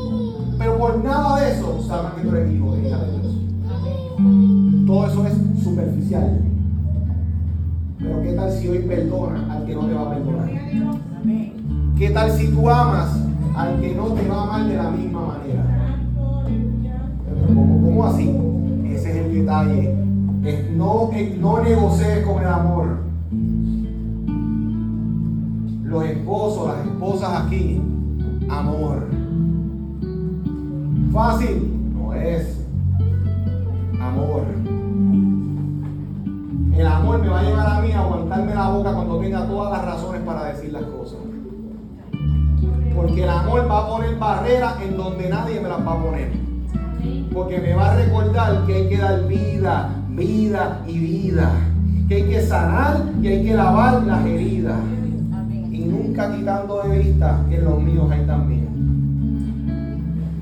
Pero 0.57 0.77
por 0.77 1.03
nada 1.03 1.41
de 1.41 1.51
eso, 1.51 1.83
sabes 1.87 2.13
que 2.13 2.21
tú 2.21 2.35
eres 2.35 2.53
hijo 2.53 2.75
de 2.75 2.87
hija 2.87 2.97
de 2.97 3.11
Dios. 3.11 4.87
Todo 4.87 5.07
eso 5.07 5.27
es 5.27 5.63
superficial. 5.63 6.41
Pero 7.99 8.21
¿qué 8.21 8.33
tal 8.33 8.51
si 8.51 8.67
hoy 8.67 8.79
perdona 8.79 9.53
al 9.53 9.65
que 9.65 9.75
no 9.75 9.85
te 9.85 9.93
va 9.93 10.01
a 10.01 10.09
perdonar? 10.09 10.49
¿Qué 11.97 12.09
tal 12.11 12.31
si 12.31 12.47
tú 12.47 12.69
amas 12.69 13.09
al 13.55 13.81
que 13.81 13.95
no 13.95 14.05
te 14.07 14.27
va 14.27 14.35
a 14.35 14.43
amar 14.43 14.67
de 14.67 14.77
la 14.77 14.91
misma 14.91 15.21
manera? 15.21 15.63
¿Cómo, 17.47 18.05
así? 18.05 18.46
Detalle. 19.37 19.93
no, 20.75 21.11
no 21.39 21.61
negocies 21.61 22.25
con 22.25 22.41
el 22.41 22.47
amor. 22.47 22.87
Los 25.83 26.03
esposos, 26.05 26.67
las 26.67 26.87
esposas 26.87 27.45
aquí, 27.45 27.79
amor. 28.49 29.07
Fácil, 31.13 31.93
no 31.93 32.13
es. 32.13 32.65
Amor. 34.01 34.43
El 36.75 36.87
amor 36.87 37.21
me 37.21 37.29
va 37.29 37.39
a 37.39 37.43
llevar 37.43 37.67
a 37.67 37.81
mí 37.81 37.91
a 37.91 37.99
aguantarme 38.01 38.55
la 38.55 38.69
boca 38.69 38.93
cuando 38.93 39.19
tenga 39.19 39.47
todas 39.47 39.71
las 39.71 39.85
razones 39.85 40.21
para 40.21 40.45
decir 40.45 40.73
las 40.73 40.83
cosas. 40.83 41.19
Porque 42.95 43.23
el 43.23 43.29
amor 43.29 43.69
va 43.69 43.85
a 43.85 43.87
poner 43.87 44.17
barreras 44.17 44.81
en 44.81 44.97
donde 44.97 45.29
nadie 45.29 45.59
me 45.59 45.69
las 45.69 45.85
va 45.85 45.93
a 45.93 46.03
poner. 46.03 46.46
Porque 47.33 47.59
me 47.59 47.73
va 47.73 47.91
a 47.91 47.95
recordar 47.95 48.65
que 48.65 48.73
hay 48.73 48.89
que 48.89 48.97
dar 48.97 49.27
vida, 49.27 49.89
vida 50.09 50.83
y 50.87 50.99
vida. 50.99 51.51
Que 52.07 52.15
hay 52.15 52.23
que 52.23 52.41
sanar 52.41 53.03
y 53.21 53.27
hay 53.27 53.43
que 53.45 53.53
lavar 53.53 54.03
las 54.03 54.25
heridas. 54.25 54.79
Y 55.71 55.79
nunca 55.79 56.35
quitando 56.35 56.83
de 56.83 56.99
vista 56.99 57.45
que 57.49 57.59
los 57.59 57.81
míos 57.81 58.09
hay 58.11 58.25
también. 58.25 58.67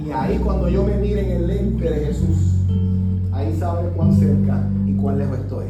Y 0.06 0.12
ahí 0.12 0.38
cuando 0.38 0.70
yo 0.70 0.84
me 0.84 0.98
mire 0.98 1.26
en 1.26 1.42
el 1.42 1.48
lente 1.48 1.90
de 1.90 2.06
Jesús, 2.06 2.56
ahí 3.34 3.56
sabe 3.58 3.90
cuán 3.96 4.14
cerca 4.14 4.64
y 4.86 4.94
cuán 4.94 5.18
lejos 5.18 5.40
estoy. 5.40 5.66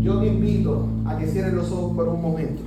Yo 0.00 0.18
te 0.18 0.26
invito 0.28 0.88
a 1.04 1.16
que 1.18 1.26
cierres 1.26 1.52
los 1.52 1.70
ojos 1.70 1.94
por 1.94 2.08
un 2.08 2.22
momento. 2.22 2.62